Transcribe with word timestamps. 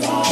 today. 0.00 0.25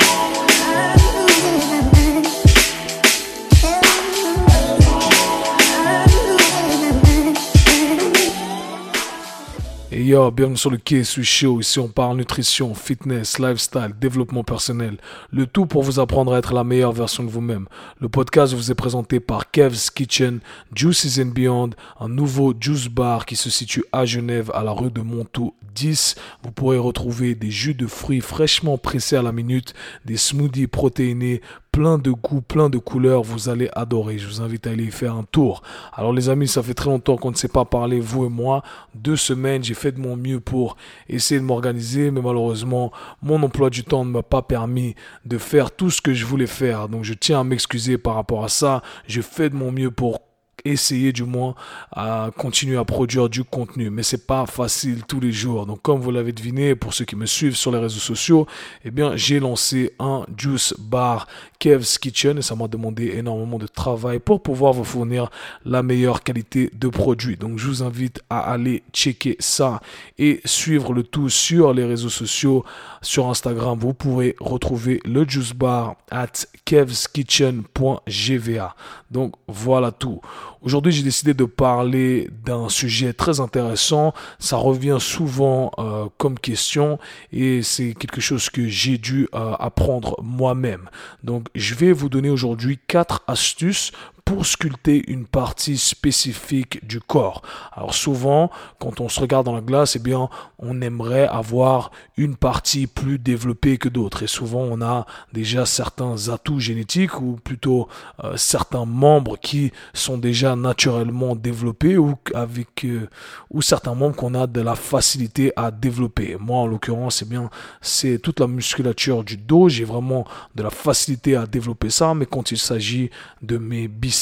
Yo, 10.05 10.31
bienvenue 10.31 10.57
sur 10.57 10.71
le 10.71 10.77
KSU 10.77 11.25
Show. 11.25 11.61
Ici, 11.61 11.79
on 11.79 11.89
parle 11.89 12.19
nutrition, 12.19 12.75
fitness, 12.75 13.39
lifestyle, 13.39 13.95
développement 13.99 14.45
personnel. 14.45 14.99
Le 15.31 15.47
tout 15.47 15.65
pour 15.65 15.83
vous 15.83 15.99
apprendre 15.99 16.35
à 16.35 16.39
être 16.39 16.53
la 16.53 16.63
meilleure 16.63 16.93
version 16.93 17.25
de 17.25 17.31
vous-même. 17.31 17.67
Le 18.01 18.09
podcast 18.11 18.53
vous 18.53 18.71
est 18.71 18.75
présenté 18.75 19.19
par 19.19 19.51
Kev's 19.51 19.91
Kitchen, 19.91 20.41
Juices 20.75 21.19
and 21.19 21.33
Beyond, 21.35 21.71
un 22.01 22.09
nouveau 22.09 22.53
juice 22.59 22.89
bar 22.89 23.25
qui 23.25 23.37
se 23.37 23.49
situe 23.49 23.85
à 23.93 24.05
Genève, 24.05 24.51
à 24.55 24.63
la 24.63 24.73
rue 24.73 24.91
de 24.91 25.01
Montaut 25.01 25.55
10. 25.75 26.17
Vous 26.43 26.51
pourrez 26.51 26.79
retrouver 26.79 27.35
des 27.35 27.51
jus 27.51 27.75
de 27.75 27.87
fruits 27.87 28.21
fraîchement 28.21 28.77
pressés 28.77 29.17
à 29.17 29.23
la 29.23 29.33
minute, 29.33 29.75
des 30.05 30.17
smoothies 30.17 30.67
protéinés, 30.67 31.41
plein 31.75 31.99
de 31.99 32.13
goûts, 32.13 32.41
plein 32.41 32.71
de 32.71 32.79
couleurs, 32.79 33.25
vous 33.25 33.49
allez 33.49 33.69
adorer. 33.75 34.17
Je 34.19 34.29
vous 34.29 34.41
invite 34.41 34.69
à 34.69 34.71
aller 34.71 34.85
y 34.85 34.91
faire 34.93 35.17
un 35.17 35.25
tour. 35.25 35.63
Alors 35.93 36.13
les 36.13 36.29
amis, 36.29 36.47
ça 36.47 36.63
fait 36.63 36.73
très 36.73 36.89
longtemps 36.89 37.17
qu'on 37.17 37.33
ne 37.33 37.37
s'est 37.37 37.49
pas 37.49 37.65
parlé, 37.65 37.99
vous 37.99 38.27
et 38.27 38.29
moi. 38.29 38.63
Deux 38.95 39.17
semaines, 39.17 39.65
j'ai 39.65 39.75
fait 39.75 39.94
de 39.95 40.01
mon 40.01 40.17
mieux 40.17 40.41
pour 40.41 40.77
essayer 41.09 41.41
de 41.41 41.45
m'organiser, 41.45 42.11
mais 42.11 42.21
malheureusement, 42.21 42.93
mon 43.23 43.43
emploi 43.43 43.71
du 43.71 43.85
temps 43.85 44.05
ne 44.05 44.11
m'a 44.11 44.23
pas 44.23 44.43
permis 44.43 44.95
de 45.25 45.39
faire 45.39 45.71
tout 45.71 45.91
ce 45.91 46.03
que 46.03 46.13
je 46.13 46.27
voulais 46.27 46.47
faire. 46.47 46.89
Donc 46.89 47.05
je 47.05 47.15
tiens 47.15 47.41
à 47.41 47.45
m'excuser 47.45 47.97
par 47.99 48.15
rapport 48.15 48.45
à 48.45 48.49
ça. 48.49 48.83
Je 49.07 49.21
fais 49.21 49.49
de 49.49 49.55
mon 49.55 49.73
mieux 49.73 49.91
pour 49.91 50.21
essayer 50.65 51.13
du 51.13 51.25
moins 51.25 51.55
à 51.93 52.31
continuer 52.37 52.77
à 52.77 52.85
produire 52.85 53.29
du 53.29 53.45
contenu. 53.45 53.91
Mais 53.91 54.03
c'est 54.03 54.27
pas 54.27 54.47
facile 54.47 55.05
tous 55.07 55.21
les 55.21 55.33
jours. 55.33 55.67
Donc 55.67 55.83
comme 55.83 56.01
vous 56.01 56.11
l'avez 56.11 56.33
deviné, 56.33 56.75
pour 56.75 56.95
ceux 56.95 57.05
qui 57.05 57.17
me 57.17 57.27
suivent 57.27 57.57
sur 57.57 57.71
les 57.71 57.79
réseaux 57.79 58.01
sociaux, 58.01 58.47
eh 58.85 58.91
bien 58.91 59.17
j'ai 59.17 59.41
lancé 59.41 59.93
un 59.99 60.25
juice 60.37 60.75
bar 60.79 61.27
Kev's 61.59 61.99
Kitchen 61.99 62.39
et 62.39 62.43
ça 62.43 62.55
m'a 62.55 62.69
demandé 62.69 63.15
énormément 63.17 63.59
de 63.59 63.67
travail 63.67 64.19
pour 64.19 64.43
pouvoir 64.43 64.73
vous 64.73 64.85
fournir 64.85 65.31
la 65.65 65.83
meilleure 65.83 66.23
qualité 66.23 66.71
de 66.75 66.89
produit. 66.89 67.37
Donc 67.37 67.59
je 67.59 67.69
vous 67.69 67.83
invite 67.83 68.23
à 68.31 68.41
aller 68.41 68.83
checker 68.93 69.37
ça 69.39 69.81
et 70.19 70.41
suivre 70.45 70.93
le 70.93 71.03
tout 71.03 71.29
sur 71.29 71.73
les 71.73 71.85
réseaux 71.85 72.09
sociaux. 72.09 72.65
Sur 73.03 73.29
Instagram, 73.29 73.79
vous 73.79 73.95
pourrez 73.95 74.35
retrouver 74.41 75.01
le 75.05 75.29
juice 75.29 75.53
bar 75.53 75.97
at 76.11 76.33
kevskitchen.gva. 76.65 78.75
Donc 79.11 79.35
voilà 79.47 79.93
tout. 79.93 80.21
Aujourd'hui, 80.65 80.93
j'ai 80.93 81.03
décidé 81.03 81.35
de 81.35 81.45
parler 81.45 82.31
d'un 82.43 82.71
sujet 82.71 83.13
très 83.13 83.41
intéressant. 83.41 84.15
Ça 84.39 84.57
revient 84.57 84.97
souvent 84.99 85.71
euh, 85.79 86.07
comme 86.17 86.39
question 86.39 86.99
et 87.33 87.63
c'est 87.63 87.93
quelque 87.93 88.23
chose 88.23 88.49
que 88.49 88.67
j'ai 88.67 88.97
dû 88.97 89.29
euh, 89.35 89.53
apprendre 89.59 90.17
moi-même. 90.23 90.89
Donc, 91.23 91.49
je 91.55 91.75
vais 91.75 91.93
vous 91.93 92.09
donner 92.09 92.31
aujourd'hui 92.31 92.79
quatre 92.87 93.23
astuces 93.27 93.93
pour 94.25 94.47
sculpter 94.47 95.03
une 95.11 95.27
partie 95.27 95.77
spécifique 95.77 96.87
du 96.87 97.01
corps. 97.01 97.43
Alors 97.73 97.95
souvent, 97.95 98.51
quand 98.79 99.01
on 99.01 99.09
se 99.09 99.21
regarde 99.21 99.45
dans 99.45 99.55
la 99.55 99.61
glace, 99.61 99.97
eh 99.97 99.99
bien, 99.99 100.31
on 100.59 100.81
aimerait 100.81 101.27
avoir 101.27 101.91
une 102.17 102.37
partie 102.37 102.87
plus 102.87 103.19
développée 103.19 103.77
que 103.77 103.91
d'autres. 103.91 104.23
Et 104.23 104.27
souvent, 104.27 104.63
on 104.63 104.81
a 104.81 105.07
déjà 105.35 105.67
certains 105.67 106.31
atouts 106.31 106.59
génétiques 106.59 107.21
ou 107.21 107.37
plutôt 107.37 107.89
euh, 108.23 108.37
certains 108.37 108.87
membres 108.87 109.37
qui 109.37 109.73
sont 109.93 110.17
déjà 110.17 110.57
naturellement 110.57 111.37
développés 111.37 111.99
ou 111.99 112.15
avec 112.35 112.85
euh, 112.85 113.09
ou 113.51 113.61
certains 113.61 113.95
membres 113.95 114.17
qu'on 114.17 114.35
a 114.35 114.47
de 114.47 114.61
la 114.63 114.75
facilité 114.75 115.53
à 115.57 115.71
développer. 115.71 116.37
Moi, 116.41 116.59
en 116.59 116.67
l'occurrence, 116.67 117.21
eh 117.23 117.27
bien, 117.27 117.51
c'est 117.83 118.19
toute 118.19 118.41
la 118.41 118.47
musculature 118.47 119.23
du 119.23 119.37
dos. 119.37 119.69
J'ai 119.69 119.85
vraiment 119.85 120.25
de 120.55 120.63
la 120.63 120.71
facilité 120.71 121.37
à 121.37 121.47
développer 121.47 121.91
ça, 121.91 122.15
mais 122.15 122.25
quand 122.27 122.51
il 122.53 122.59
s'agit 122.59 123.11
de 123.43 123.59
mes 123.59 123.87
biceps 123.89 124.14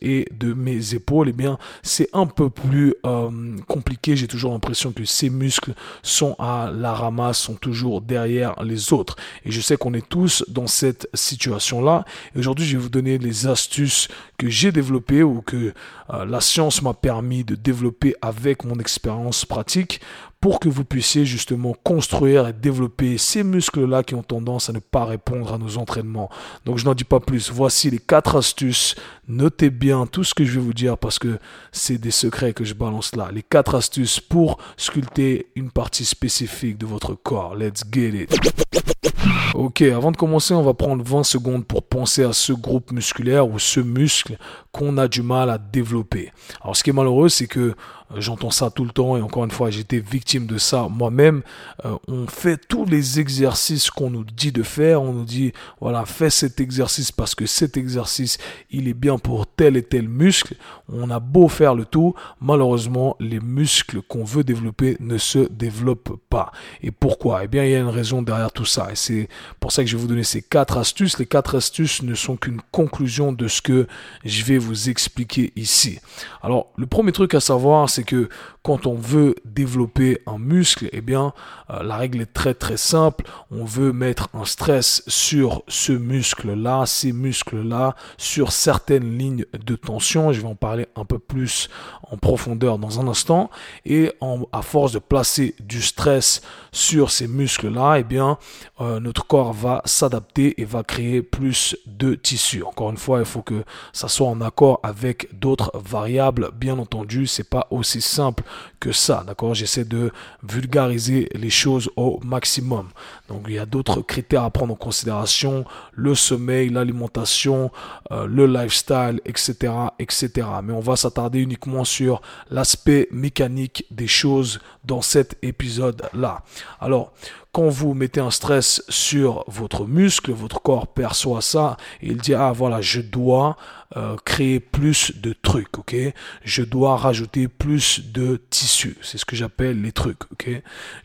et 0.00 0.26
de 0.32 0.52
mes 0.52 0.94
épaules, 0.94 1.28
eh 1.28 1.32
bien, 1.32 1.58
c'est 1.82 2.08
un 2.12 2.26
peu 2.26 2.50
plus 2.50 2.94
euh, 3.04 3.56
compliqué. 3.66 4.16
J'ai 4.16 4.28
toujours 4.28 4.52
l'impression 4.52 4.92
que 4.92 5.04
ces 5.04 5.30
muscles 5.30 5.74
sont 6.02 6.34
à 6.38 6.70
la 6.72 6.92
ramasse, 6.92 7.38
sont 7.38 7.54
toujours 7.54 8.00
derrière 8.00 8.62
les 8.62 8.92
autres. 8.92 9.16
Et 9.44 9.50
je 9.50 9.60
sais 9.60 9.76
qu'on 9.76 9.94
est 9.94 10.08
tous 10.08 10.44
dans 10.48 10.66
cette 10.66 11.08
situation-là. 11.14 12.04
Et 12.34 12.38
aujourd'hui, 12.38 12.66
je 12.66 12.76
vais 12.76 12.82
vous 12.82 12.88
donner 12.88 13.18
les 13.18 13.46
astuces 13.46 14.08
que 14.38 14.48
j'ai 14.48 14.72
développées 14.72 15.22
ou 15.22 15.42
que 15.42 15.74
euh, 16.10 16.24
la 16.24 16.40
science 16.40 16.82
m'a 16.82 16.94
permis 16.94 17.44
de 17.44 17.54
développer 17.54 18.14
avec 18.22 18.64
mon 18.64 18.78
expérience 18.78 19.44
pratique 19.44 20.00
pour 20.44 20.60
que 20.60 20.68
vous 20.68 20.84
puissiez 20.84 21.24
justement 21.24 21.74
construire 21.84 22.46
et 22.46 22.52
développer 22.52 23.16
ces 23.16 23.42
muscles-là 23.42 24.02
qui 24.02 24.14
ont 24.14 24.22
tendance 24.22 24.68
à 24.68 24.74
ne 24.74 24.78
pas 24.78 25.06
répondre 25.06 25.54
à 25.54 25.56
nos 25.56 25.78
entraînements. 25.78 26.28
Donc 26.66 26.76
je 26.76 26.84
n'en 26.84 26.92
dis 26.92 27.04
pas 27.04 27.18
plus. 27.18 27.50
Voici 27.50 27.88
les 27.88 27.98
quatre 27.98 28.36
astuces. 28.36 28.94
Notez 29.26 29.70
bien 29.70 30.04
tout 30.04 30.22
ce 30.22 30.34
que 30.34 30.44
je 30.44 30.60
vais 30.60 30.60
vous 30.60 30.74
dire 30.74 30.98
parce 30.98 31.18
que 31.18 31.38
c'est 31.72 31.96
des 31.96 32.10
secrets 32.10 32.52
que 32.52 32.62
je 32.62 32.74
balance 32.74 33.16
là. 33.16 33.30
Les 33.32 33.42
quatre 33.42 33.74
astuces 33.74 34.20
pour 34.20 34.58
sculpter 34.76 35.46
une 35.56 35.70
partie 35.70 36.04
spécifique 36.04 36.76
de 36.76 36.84
votre 36.84 37.14
corps. 37.14 37.56
Let's 37.56 37.82
get 37.90 38.10
it. 38.10 39.13
Ok, 39.54 39.82
avant 39.82 40.10
de 40.10 40.16
commencer, 40.16 40.52
on 40.52 40.62
va 40.62 40.74
prendre 40.74 41.04
20 41.04 41.22
secondes 41.22 41.64
pour 41.64 41.84
penser 41.84 42.24
à 42.24 42.32
ce 42.32 42.52
groupe 42.52 42.90
musculaire 42.90 43.48
ou 43.48 43.58
ce 43.58 43.80
muscle 43.80 44.36
qu'on 44.72 44.98
a 44.98 45.06
du 45.06 45.22
mal 45.22 45.48
à 45.48 45.58
développer. 45.58 46.32
Alors 46.60 46.76
ce 46.76 46.82
qui 46.82 46.90
est 46.90 46.92
malheureux, 46.92 47.28
c'est 47.28 47.46
que 47.46 47.74
euh, 48.14 48.20
j'entends 48.20 48.50
ça 48.50 48.70
tout 48.70 48.84
le 48.84 48.90
temps 48.90 49.16
et 49.16 49.22
encore 49.22 49.44
une 49.44 49.50
fois, 49.50 49.70
j'étais 49.70 50.00
victime 50.00 50.46
de 50.46 50.58
ça 50.58 50.88
moi-même. 50.90 51.42
Euh, 51.84 51.96
on 52.08 52.26
fait 52.26 52.58
tous 52.68 52.84
les 52.84 53.20
exercices 53.20 53.90
qu'on 53.90 54.10
nous 54.10 54.24
dit 54.24 54.52
de 54.52 54.62
faire. 54.62 55.02
On 55.02 55.12
nous 55.12 55.24
dit, 55.24 55.52
voilà, 55.80 56.04
fais 56.04 56.30
cet 56.30 56.60
exercice 56.60 57.12
parce 57.12 57.34
que 57.34 57.46
cet 57.46 57.76
exercice, 57.76 58.38
il 58.70 58.88
est 58.88 58.94
bien 58.94 59.18
pour 59.18 59.46
tel 59.46 59.76
et 59.76 59.82
tel 59.82 60.08
muscle. 60.08 60.56
On 60.92 61.10
a 61.10 61.20
beau 61.20 61.48
faire 61.48 61.74
le 61.74 61.84
tout, 61.84 62.14
malheureusement, 62.40 63.16
les 63.20 63.40
muscles 63.40 64.02
qu'on 64.02 64.24
veut 64.24 64.44
développer 64.44 64.96
ne 65.00 65.16
se 65.16 65.48
développent 65.50 66.18
pas. 66.28 66.52
Et 66.82 66.90
pourquoi? 66.90 67.44
Eh 67.44 67.48
bien, 67.48 67.64
il 67.64 67.70
y 67.70 67.76
a 67.76 67.80
une 67.80 67.88
raison 67.88 68.22
derrière 68.22 68.52
tout 68.52 68.64
ça. 68.64 68.88
Et 68.90 68.96
c'est 68.96 69.13
pour 69.60 69.72
ça 69.72 69.82
que 69.82 69.90
je 69.90 69.96
vais 69.96 70.02
vous 70.02 70.08
donner 70.08 70.24
ces 70.24 70.42
quatre 70.42 70.78
astuces. 70.78 71.18
Les 71.18 71.26
quatre 71.26 71.56
astuces 71.56 72.02
ne 72.02 72.14
sont 72.14 72.36
qu'une 72.36 72.60
conclusion 72.70 73.32
de 73.32 73.48
ce 73.48 73.62
que 73.62 73.86
je 74.24 74.44
vais 74.44 74.58
vous 74.58 74.88
expliquer 74.88 75.52
ici. 75.56 76.00
Alors, 76.42 76.72
le 76.76 76.86
premier 76.86 77.12
truc 77.12 77.34
à 77.34 77.40
savoir, 77.40 77.88
c'est 77.88 78.04
que 78.04 78.28
quand 78.64 78.86
on 78.86 78.94
veut 78.94 79.34
développer 79.44 80.20
un 80.26 80.38
muscle, 80.38 80.88
eh 80.92 81.02
bien, 81.02 81.34
euh, 81.68 81.82
la 81.82 81.96
règle 81.96 82.22
est 82.22 82.32
très 82.32 82.54
très 82.54 82.78
simple. 82.78 83.24
On 83.50 83.64
veut 83.64 83.92
mettre 83.92 84.28
un 84.32 84.46
stress 84.46 85.02
sur 85.06 85.62
ce 85.68 85.92
muscle-là, 85.92 86.86
ces 86.86 87.12
muscles-là, 87.12 87.94
sur 88.16 88.52
certaines 88.52 89.18
lignes 89.18 89.44
de 89.52 89.76
tension. 89.76 90.32
Je 90.32 90.40
vais 90.40 90.48
en 90.48 90.54
parler 90.54 90.86
un 90.96 91.04
peu 91.04 91.18
plus 91.18 91.68
en 92.10 92.16
profondeur 92.16 92.78
dans 92.78 93.00
un 93.00 93.08
instant. 93.08 93.50
Et 93.84 94.12
à 94.52 94.62
force 94.62 94.92
de 94.92 94.98
placer 94.98 95.54
du 95.60 95.82
stress 95.82 96.40
sur 96.72 97.10
ces 97.10 97.28
muscles-là, 97.28 97.96
eh 97.98 98.02
bien, 98.02 98.38
euh, 98.80 98.98
notre 99.04 99.26
corps 99.26 99.52
va 99.52 99.82
s'adapter 99.84 100.58
et 100.60 100.64
va 100.64 100.82
créer 100.82 101.20
plus 101.20 101.76
de 101.86 102.14
tissu. 102.14 102.62
Encore 102.62 102.90
une 102.90 102.96
fois, 102.96 103.18
il 103.18 103.26
faut 103.26 103.42
que 103.42 103.62
ça 103.92 104.08
soit 104.08 104.26
en 104.28 104.40
accord 104.40 104.80
avec 104.82 105.28
d'autres 105.38 105.70
variables. 105.74 106.50
Bien 106.54 106.78
entendu, 106.78 107.26
c'est 107.26 107.48
pas 107.48 107.66
aussi 107.70 108.00
simple 108.00 108.42
que 108.80 108.92
ça. 108.92 109.22
D'accord? 109.26 109.54
J'essaie 109.54 109.84
de 109.84 110.10
vulgariser 110.42 111.28
les 111.34 111.50
choses 111.50 111.90
au 111.96 112.18
maximum. 112.24 112.88
Donc 113.28 113.44
il 113.48 113.54
y 113.54 113.58
a 113.58 113.66
d'autres 113.66 114.02
critères 114.02 114.42
à 114.44 114.50
prendre 114.50 114.74
en 114.74 114.76
considération 114.76 115.64
le 115.92 116.14
sommeil, 116.14 116.68
l'alimentation, 116.68 117.70
euh, 118.12 118.26
le 118.26 118.46
lifestyle, 118.46 119.20
etc., 119.24 119.72
etc. 119.98 120.48
Mais 120.62 120.72
on 120.72 120.80
va 120.80 120.96
s'attarder 120.96 121.40
uniquement 121.40 121.84
sur 121.84 122.20
l'aspect 122.50 123.08
mécanique 123.10 123.86
des 123.90 124.06
choses 124.06 124.60
dans 124.84 125.00
cet 125.00 125.38
épisode-là. 125.42 126.42
Alors 126.80 127.12
quand 127.52 127.68
vous 127.68 127.94
mettez 127.94 128.20
un 128.20 128.32
stress 128.32 128.82
sur 128.88 129.44
votre 129.46 129.86
muscle, 129.86 130.32
votre 130.32 130.60
corps 130.60 130.88
perçoit 130.88 131.40
ça 131.40 131.76
et 132.02 132.08
il 132.08 132.16
dit 132.16 132.34
ah 132.34 132.52
voilà 132.52 132.80
je 132.80 133.00
dois 133.00 133.56
euh, 133.96 134.16
créer 134.24 134.60
plus 134.60 135.12
de 135.16 135.32
trucs, 135.32 135.78
ok? 135.78 135.94
Je 136.42 136.62
dois 136.62 136.96
rajouter 136.96 137.48
plus 137.48 138.00
de 138.12 138.40
tissu, 138.50 138.96
c'est 139.02 139.18
ce 139.18 139.24
que 139.24 139.36
j'appelle 139.36 139.80
les 139.82 139.92
trucs, 139.92 140.24
ok? 140.32 140.50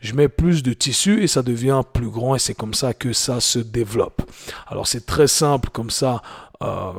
Je 0.00 0.14
mets 0.14 0.28
plus 0.28 0.62
de 0.62 0.72
tissu 0.72 1.22
et 1.22 1.26
ça 1.26 1.42
devient 1.42 1.82
plus 1.92 2.08
grand 2.08 2.34
et 2.34 2.38
c'est 2.38 2.54
comme 2.54 2.74
ça 2.74 2.92
que 2.92 3.12
ça 3.12 3.40
se 3.40 3.60
développe. 3.60 4.22
Alors 4.66 4.86
c'est 4.86 5.06
très 5.06 5.28
simple 5.28 5.70
comme 5.70 5.90
ça. 5.90 6.22
Euh, 6.62 6.92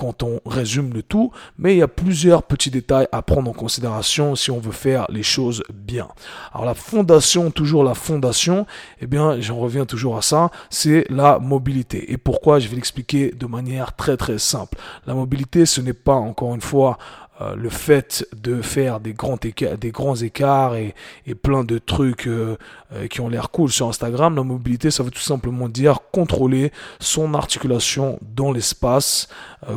quand 0.00 0.22
on 0.22 0.40
résume 0.46 0.94
le 0.94 1.02
tout, 1.02 1.30
mais 1.58 1.74
il 1.74 1.78
y 1.78 1.82
a 1.82 1.88
plusieurs 1.88 2.42
petits 2.42 2.70
détails 2.70 3.06
à 3.12 3.20
prendre 3.20 3.50
en 3.50 3.52
considération 3.52 4.34
si 4.34 4.50
on 4.50 4.58
veut 4.58 4.72
faire 4.72 5.04
les 5.10 5.22
choses 5.22 5.62
bien. 5.70 6.08
Alors 6.54 6.64
la 6.64 6.72
fondation, 6.72 7.50
toujours 7.50 7.84
la 7.84 7.92
fondation, 7.92 8.66
eh 9.02 9.06
bien 9.06 9.38
j'en 9.42 9.58
reviens 9.58 9.84
toujours 9.84 10.16
à 10.16 10.22
ça, 10.22 10.50
c'est 10.70 11.04
la 11.10 11.38
mobilité. 11.38 12.10
Et 12.12 12.16
pourquoi? 12.16 12.60
Je 12.60 12.68
vais 12.68 12.76
l'expliquer 12.76 13.30
de 13.30 13.44
manière 13.44 13.94
très 13.94 14.16
très 14.16 14.38
simple. 14.38 14.78
La 15.06 15.12
mobilité, 15.12 15.66
ce 15.66 15.82
n'est 15.82 15.92
pas 15.92 16.14
encore 16.14 16.54
une 16.54 16.62
fois 16.62 16.96
euh, 17.40 17.54
le 17.56 17.70
fait 17.70 18.26
de 18.36 18.60
faire 18.60 19.00
des 19.00 19.14
grands 19.14 19.38
écarts, 19.42 19.78
des 19.78 19.90
grands 19.92 20.16
écarts 20.16 20.74
et, 20.76 20.94
plein 21.42 21.64
de 21.64 21.78
trucs 21.78 22.26
euh, 22.26 22.58
euh, 22.92 23.06
qui 23.06 23.20
ont 23.20 23.28
l'air 23.28 23.50
cool 23.50 23.70
sur 23.70 23.88
Instagram. 23.88 24.36
La 24.36 24.42
mobilité, 24.42 24.90
ça 24.90 25.02
veut 25.02 25.10
tout 25.10 25.20
simplement 25.20 25.68
dire 25.68 26.00
contrôler 26.12 26.70
son 26.98 27.32
articulation 27.34 28.18
dans 28.20 28.52
l'espace, 28.52 29.28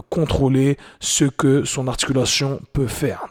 contrôler 0.09 0.77
ce 0.99 1.25
que 1.25 1.63
son 1.63 1.87
articulation 1.87 2.59
peut 2.71 2.87
faire, 2.87 3.27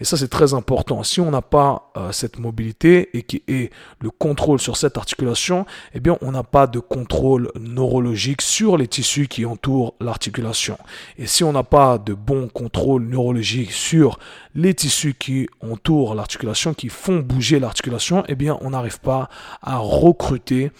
Et 0.00 0.04
ça, 0.04 0.16
c'est 0.16 0.28
très 0.28 0.54
important. 0.54 1.02
Si 1.02 1.20
on 1.20 1.30
n'a 1.30 1.42
pas 1.42 1.92
cette 2.12 2.38
mobilité 2.38 3.16
et 3.16 3.22
qui 3.22 3.42
est 3.48 3.72
le 4.00 4.10
contrôle 4.10 4.60
sur 4.60 4.76
cette 4.76 4.96
articulation, 4.96 5.66
eh 5.94 6.00
bien, 6.00 6.16
on 6.20 6.32
n'a 6.32 6.44
pas 6.44 6.66
de 6.66 6.78
contrôle 6.78 7.50
neurologique 7.58 8.42
sur 8.42 8.76
les 8.76 8.86
tissus 8.86 9.26
qui 9.26 9.44
entourent 9.44 9.94
l'articulation. 10.00 10.78
Et 11.18 11.26
si 11.26 11.42
on 11.44 11.52
n'a 11.52 11.64
pas 11.64 11.98
de 11.98 12.14
bon 12.14 12.48
contrôle 12.48 13.02
neurologique 13.02 13.51
sur 13.70 14.18
les 14.54 14.74
tissus 14.74 15.14
qui 15.14 15.48
entourent 15.60 16.14
l'articulation, 16.14 16.74
qui 16.74 16.88
font 16.88 17.20
bouger 17.20 17.58
l'articulation, 17.58 18.24
eh 18.28 18.34
bien, 18.34 18.58
on 18.60 18.70
n'arrive 18.70 19.00
pas 19.00 19.28
à 19.62 19.78
recruter 19.78 20.70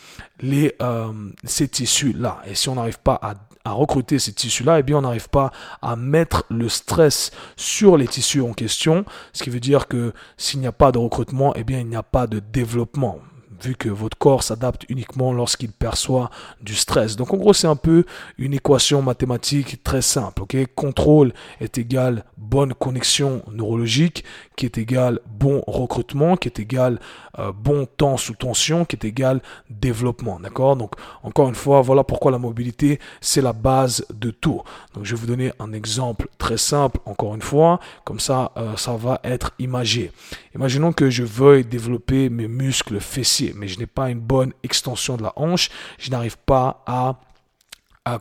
euh, 0.45 1.13
ces 1.45 1.69
tissus-là. 1.69 2.43
Et 2.47 2.55
si 2.55 2.69
on 2.69 2.75
n'arrive 2.75 2.99
pas 2.99 3.19
à 3.23 3.35
à 3.65 3.73
recruter 3.73 4.19
ces 4.19 4.33
tissus-là, 4.33 4.81
eh 4.81 4.83
bien, 4.83 4.99
on 4.99 5.03
n'arrive 5.03 5.29
pas 5.29 5.53
à 5.81 5.95
mettre 5.97 6.45
le 6.51 6.69
stress 6.69 7.31
sur 7.57 7.97
les 7.97 8.09
tissus 8.09 8.41
en 8.41 8.53
question. 8.53 9.05
Ce 9.33 9.43
qui 9.43 9.51
veut 9.51 9.61
dire 9.61 9.87
que 9.87 10.13
s'il 10.37 10.61
n'y 10.61 10.67
a 10.67 10.73
pas 10.73 10.91
de 10.91 10.99
recrutement, 10.99 11.55
eh 11.55 11.65
bien, 11.65 11.79
il 11.79 11.87
n'y 11.87 11.97
a 11.97 12.03
pas 12.03 12.27
de 12.27 12.41
développement 12.41 13.21
vu 13.62 13.76
que 13.76 13.88
votre 13.88 14.19
corps 14.19 14.43
s'adapte 14.43 14.85
uniquement 14.88 15.32
lorsqu'il 15.32 15.70
perçoit 15.70 16.31
du 16.61 16.75
stress. 16.75 17.17
Donc 17.17 17.32
en 17.32 17.37
gros, 17.37 17.53
c'est 17.53 17.67
un 17.67 17.76
peu 17.76 18.05
une 18.38 18.55
équation 18.55 19.03
mathématique 19.03 19.82
très 19.82 20.03
simple. 20.03 20.43
Contrôle 20.75 21.32
est 21.61 21.79
égal 21.79 22.25
bonne 22.37 22.75
connexion 22.75 23.43
neurologique, 23.50 24.25
qui 24.56 24.67
est 24.67 24.79
égal 24.79 25.20
bon 25.26 25.62
recrutement, 25.67 26.37
qui 26.37 26.49
est 26.49 26.59
égal 26.59 26.99
euh, 27.38 27.53
bon 27.53 27.87
temps 27.87 28.17
sous 28.17 28.35
tension, 28.35 28.85
qui 28.85 28.97
est 28.97 29.05
égal 29.05 29.41
développement. 29.70 30.38
D'accord? 30.41 30.76
Donc 30.76 30.93
encore 31.23 31.49
une 31.49 31.55
fois, 31.55 31.81
voilà 31.81 32.05
pourquoi 32.05 32.31
la 32.31 32.38
mobilité, 32.38 32.99
c'est 33.20 33.41
la 33.41 33.53
base 33.53 34.05
de 34.12 34.31
tout. 34.31 34.62
Donc 34.94 35.05
je 35.05 35.15
vais 35.15 35.20
vous 35.20 35.26
donner 35.26 35.53
un 35.58 35.73
exemple 35.73 36.29
très 36.38 36.58
simple, 36.58 36.99
encore 37.06 37.35
une 37.35 37.43
fois, 37.43 37.81
comme 38.05 38.20
ça, 38.20 38.53
euh, 38.56 38.76
ça 38.76 38.97
va 38.97 39.20
être 39.25 39.53
imagé. 39.58 40.12
Imaginons 40.55 40.93
que 40.93 41.08
je 41.08 41.23
veuille 41.23 41.65
développer 41.65 42.29
mes 42.29 42.49
muscles 42.49 43.00
fessiers 43.00 43.52
mais 43.55 43.69
je 43.69 43.79
n'ai 43.79 43.87
pas 43.87 44.11
une 44.11 44.21
bonne 44.21 44.53
extension 44.63 45.17
de 45.17 45.23
la 45.23 45.33
hanche, 45.37 45.71
je 45.99 46.11
n'arrive 46.11 46.37
pas 46.39 46.83
à 46.87 47.19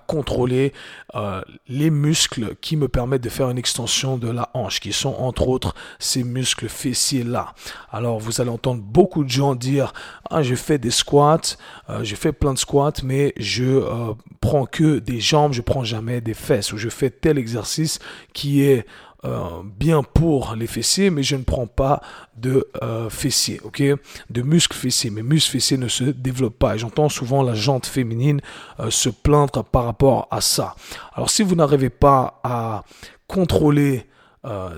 contrôler 0.06 0.74
euh, 1.16 1.42
les 1.68 1.89
muscles 1.89 2.56
qui 2.62 2.78
me 2.78 2.88
permettent 2.88 3.24
de 3.24 3.30
faire 3.30 3.50
une 3.50 3.57
extension 3.57 4.18
de 4.18 4.30
la 4.30 4.50
hanche, 4.54 4.80
qui 4.80 4.94
sont 4.94 5.16
entre 5.16 5.48
autres 5.48 5.74
ces 5.98 6.24
muscles 6.24 6.69
fessiers 6.69 7.24
là. 7.24 7.54
Alors 7.92 8.19
vous 8.19 8.42
allez 8.42 8.51
entendre 8.51 8.81
beaucoup 8.81 9.24
de 9.24 9.30
gens 9.30 9.56
dire 9.56 9.94
ah 10.30 10.44
je 10.44 10.54
fais 10.54 10.78
des 10.78 10.92
squats, 10.92 11.57
euh, 11.89 12.04
je 12.04 12.16
fais 12.16 12.31
plein 12.31 12.54
de 12.54 12.60
squats, 12.60 13.01
mais 13.04 13.33
je 13.38 13.63
euh, 13.63 14.13
prends 14.39 14.66
que 14.66 15.00
des 15.00 15.19
jambes, 15.19 15.54
je 15.54 15.62
prends 15.62 15.83
jamais 15.83 16.22
des 16.22 16.36
fesses, 16.36 16.72
ou 16.74 16.78
je 16.78 16.89
fais 16.89 17.10
tel 17.10 17.39
exercice 17.39 17.98
qui 18.33 18.62
est 18.62 18.86
euh, 19.23 19.62
bien 19.63 20.01
pour 20.01 20.56
les 20.56 20.65
fessiers, 20.65 21.12
mais 21.12 21.21
je 21.21 21.35
ne 21.35 21.44
prends 21.44 21.68
pas 21.68 22.01
de 22.38 22.68
euh, 22.81 23.07
fessiers, 23.07 23.62
ok? 23.63 23.83
De 24.31 24.41
muscles 24.41 24.75
fessiers. 24.75 25.12
Mes 25.12 25.21
muscles 25.21 25.51
fessiers 25.51 25.77
ne 25.77 25.88
se 25.88 26.06
développent 26.06 26.57
pas. 26.57 26.75
J'entends 26.75 27.07
souvent 27.07 27.44
la 27.44 27.53
jante 27.53 27.85
féminine 27.85 28.41
euh, 28.79 28.89
se 28.89 29.09
plaindre 29.09 29.63
par 29.63 29.85
rapport 29.85 30.27
à 30.31 30.41
ça. 30.41 30.75
Alors 31.13 31.29
si 31.29 31.44
vous 31.44 31.53
n'arrivez 31.53 31.91
pas 31.91 32.39
à 32.44 32.83
contrôler 33.27 34.07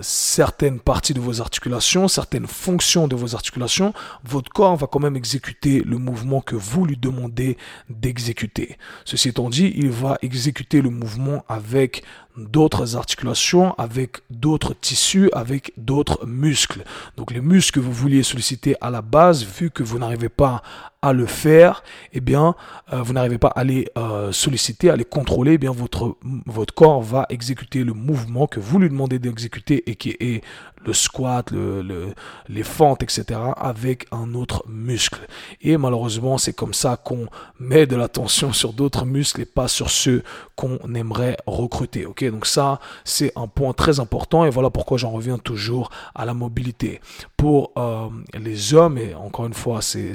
certaines 0.02 0.82
parties 0.82 1.14
de 1.14 1.22
vos 1.22 1.40
articulations, 1.40 2.10
certaines 2.10 2.48
fonctions 2.48 3.08
de 3.08 3.16
vos 3.16 3.34
articulations, 3.34 3.94
votre 4.26 4.52
corps 4.52 4.76
va 4.76 4.88
quand 4.88 5.00
même 5.00 5.16
exécuter 5.16 5.82
le 5.86 5.98
mouvement 5.98 6.42
que 6.42 6.58
vous 6.58 6.86
lui 6.86 6.98
demandez 6.98 7.58
d'exécuter. 7.90 8.78
Ceci 9.06 9.30
étant 9.30 9.50
dit, 9.50 9.72
il 9.78 9.90
va 9.90 10.18
exécuter 10.22 10.82
le 10.82 10.90
mouvement 10.90 11.46
avec 11.48 12.04
d'autres 12.38 12.96
articulations, 12.96 13.74
avec 13.76 14.22
d'autres 14.30 14.74
tissus, 14.74 15.30
avec 15.34 15.74
d'autres 15.78 16.26
muscles. 16.26 16.84
Donc 17.18 17.32
les 17.32 17.42
muscles 17.42 17.80
que 17.80 17.86
vous 17.86 17.94
vouliez 17.94 18.24
solliciter 18.24 18.76
à 18.82 18.90
la 18.90 19.02
base, 19.02 19.46
vu 19.46 19.70
que 19.70 19.84
vous 19.84 20.00
n'arrivez 20.00 20.30
pas 20.30 20.62
à 21.02 21.12
le 21.12 21.26
faire, 21.26 21.84
eh 22.14 22.22
bien, 22.22 22.56
euh, 22.94 23.02
vous 23.02 23.12
n'arrivez 23.12 23.38
pas 23.38 23.50
à 23.50 23.66
les 23.66 23.90
euh, 23.98 24.32
solliciter, 24.32 24.90
à 24.90 24.96
les 24.96 25.04
contrôler, 25.04 25.54
eh 25.54 25.58
bien, 25.58 25.72
votre, 25.72 26.16
votre 26.46 26.74
corps 26.74 27.02
va 27.02 27.26
exécuter 27.30 27.84
le 27.84 27.94
mouvement 27.94 28.48
que 28.48 28.62
vous 28.62 28.80
lui 28.80 28.90
demandez 28.90 29.20
d'exécuter 29.20 29.90
et 29.90 29.96
qui 29.96 30.16
est 30.22 30.44
le 30.86 30.94
squat, 30.94 31.52
le, 31.52 32.14
les 32.50 32.64
fentes, 32.64 33.04
etc., 33.04 33.40
avec 33.58 34.08
un 34.12 34.34
autre 34.34 34.64
muscle. 34.68 35.20
Et 35.62 35.78
malheureusement, 35.78 36.38
c'est 36.38 36.54
comme 36.54 36.74
ça 36.74 36.98
qu'on 36.98 37.28
met 37.60 37.86
de 37.86 37.96
l'attention 37.96 38.54
sur 38.54 38.74
d'autres 38.74 39.06
muscles 39.06 39.42
et 39.42 39.46
pas 39.46 39.68
sur 39.68 39.90
ceux 39.90 40.24
qu'on 40.56 40.78
aimerait 40.94 41.38
recruter. 41.48 42.06
Ok, 42.06 42.24
donc 42.30 42.46
ça, 42.46 42.80
c'est 43.04 43.32
un 43.36 43.48
point 43.48 43.74
très 43.74 44.00
important 44.00 44.46
et 44.46 44.50
voilà 44.50 44.70
pourquoi 44.70 44.98
j'en 44.98 45.12
reviens 45.12 45.38
toujours 45.38 45.90
à 46.16 46.26
la 46.26 46.34
mobilité. 46.34 47.02
Pour 47.38 47.72
euh, 47.78 48.08
les 48.40 48.74
hommes, 48.74 48.98
et 48.98 49.16
encore 49.16 49.46
une 49.46 49.54
fois, 49.54 49.82
c'est 49.82 50.14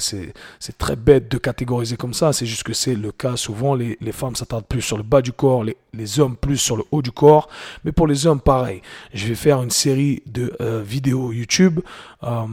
très 0.78 0.96
bête 0.96 1.30
de 1.30 1.38
catégoriser 1.38 1.96
comme 1.96 2.14
ça, 2.14 2.32
c'est 2.32 2.46
juste 2.46 2.62
que 2.62 2.72
c'est 2.72 2.94
le 2.94 3.12
cas 3.12 3.36
souvent, 3.36 3.74
les, 3.74 3.96
femmes 4.12 4.36
s'attardent 4.36 4.66
plus 4.66 4.82
sur 4.82 4.96
le 4.96 5.02
bas 5.02 5.22
du 5.22 5.32
corps, 5.32 5.64
les, 5.64 5.76
les 5.92 6.20
hommes 6.20 6.36
plus 6.36 6.56
sur 6.56 6.76
le 6.76 6.84
haut 6.90 7.02
du 7.02 7.12
corps, 7.12 7.48
mais 7.84 7.92
pour 7.92 8.06
les 8.06 8.26
hommes, 8.26 8.40
pareil. 8.40 8.82
Je 9.12 9.26
vais 9.26 9.34
faire 9.34 9.62
une 9.62 9.70
série 9.70 10.22
de 10.26 10.52
euh, 10.60 10.82
vidéos 10.82 11.32
YouTube. 11.32 11.80
Euh, 12.24 12.46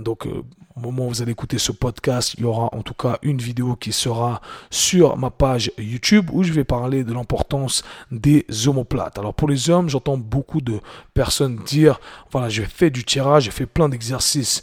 donc, 0.00 0.26
euh, 0.26 0.42
au 0.76 0.80
moment 0.80 1.06
où 1.06 1.08
vous 1.10 1.22
allez 1.22 1.32
écouter 1.32 1.58
ce 1.58 1.70
podcast, 1.70 2.34
il 2.34 2.40
y 2.40 2.44
aura 2.44 2.68
en 2.74 2.82
tout 2.82 2.94
cas 2.94 3.18
une 3.22 3.38
vidéo 3.38 3.76
qui 3.76 3.92
sera 3.92 4.40
sur 4.70 5.16
ma 5.16 5.30
page 5.30 5.70
YouTube 5.78 6.30
où 6.32 6.42
je 6.42 6.52
vais 6.52 6.64
parler 6.64 7.04
de 7.04 7.12
l'importance 7.12 7.84
des 8.10 8.44
omoplates. 8.66 9.18
Alors 9.18 9.34
pour 9.34 9.48
les 9.48 9.70
hommes, 9.70 9.88
j'entends 9.88 10.16
beaucoup 10.16 10.60
de 10.60 10.80
personnes 11.14 11.56
dire, 11.64 12.00
voilà, 12.32 12.48
j'ai 12.48 12.64
fait 12.64 12.90
du 12.90 13.04
tirage, 13.04 13.44
j'ai 13.44 13.52
fait 13.52 13.66
plein 13.66 13.88
d'exercices 13.88 14.62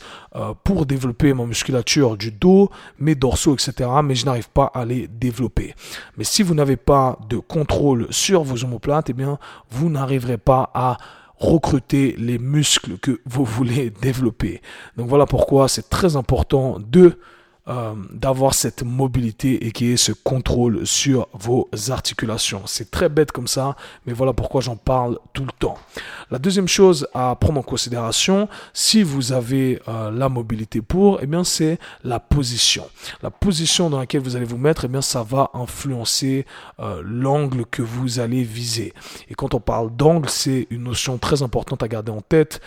pour 0.64 0.86
développer 0.86 1.34
ma 1.34 1.46
musculature 1.46 2.18
du 2.18 2.32
dos, 2.32 2.72
mes 3.00 3.16
dorsaux, 3.16 3.54
etc. 3.54 3.90
Mais 4.04 4.16
je 4.16 4.26
n'arrive 4.26 4.50
pas 4.50 4.72
à 4.74 4.84
les 4.84 5.08
développer. 5.08 5.76
Mais 6.18 6.24
si 6.26 6.44
vous 6.44 6.56
n'avez 6.56 6.78
pas 6.78 7.18
de 7.30 7.38
contrôle 7.38 8.08
sur 8.10 8.44
vos 8.44 8.64
omoplates, 8.66 9.10
eh 9.10 9.14
bien, 9.14 9.40
vous 9.70 9.90
n'arriverez 9.90 10.38
pas 10.38 10.72
à 10.74 10.98
recruter 11.42 12.16
les 12.20 12.38
muscles 12.38 12.98
que 13.00 13.20
vous 13.26 13.44
voulez 13.44 13.90
développer. 13.90 14.62
Donc 14.96 15.10
voilà 15.10 15.26
pourquoi 15.26 15.68
c'est 15.68 15.90
très 15.90 16.16
important 16.16 16.78
de 16.80 17.18
euh, 17.68 17.94
d'avoir 18.12 18.56
cette 18.56 18.82
mobilité 18.82 19.68
et 19.68 19.72
qui 19.72 19.92
est 19.92 19.98
ce 19.98 20.14
contrôle 20.14 20.88
sur 20.88 21.28
vos 21.32 21.70
articulations. 21.90 22.64
C'est 22.66 22.90
très 22.90 23.08
bête 23.08 23.32
comme 23.32 23.46
ça, 23.46 23.76
mais 24.08 24.14
voilà 24.14 24.34
pourquoi 24.34 24.62
j'en 24.62 24.76
parle 24.76 25.20
tout 25.34 25.46
le 25.46 25.52
temps. 25.60 25.78
La 26.32 26.40
deuxième 26.40 26.68
chose 26.68 27.08
à 27.14 27.36
prendre 27.36 27.60
en 27.60 27.64
considération, 27.64 28.50
si 28.74 29.04
vous 29.04 29.32
avez 29.32 29.80
euh, 29.88 30.10
la 30.10 30.28
mobilité 30.28 30.82
pour, 30.82 31.20
eh 31.22 31.28
bien 31.28 31.44
c'est 31.44 31.78
la 32.04 32.20
position. 32.20 32.88
La 33.22 33.30
position 33.30 33.92
dans 33.92 34.00
laquelle 34.00 34.22
vous 34.22 34.36
allez 34.36 34.46
vous 34.46 34.58
mettre, 34.58 34.86
eh 34.86 34.88
bien 34.88 35.04
ça 35.04 35.22
va 35.22 35.52
influencer 35.54 36.48
euh, 36.80 37.04
l'angle 37.06 37.68
que 37.68 37.84
vous 37.84 38.20
allez 38.20 38.42
viser. 38.42 38.92
Et 39.30 39.36
quand 39.36 39.54
on 39.54 39.60
parle 39.60 39.96
d'angle, 39.96 40.30
c'est 40.30 40.66
une 40.72 40.86
notion 40.86 41.20
très 41.20 41.44
importante 41.44 41.84
à 41.84 41.88
garder 41.88 42.12
en 42.12 42.22
tête. 42.22 42.60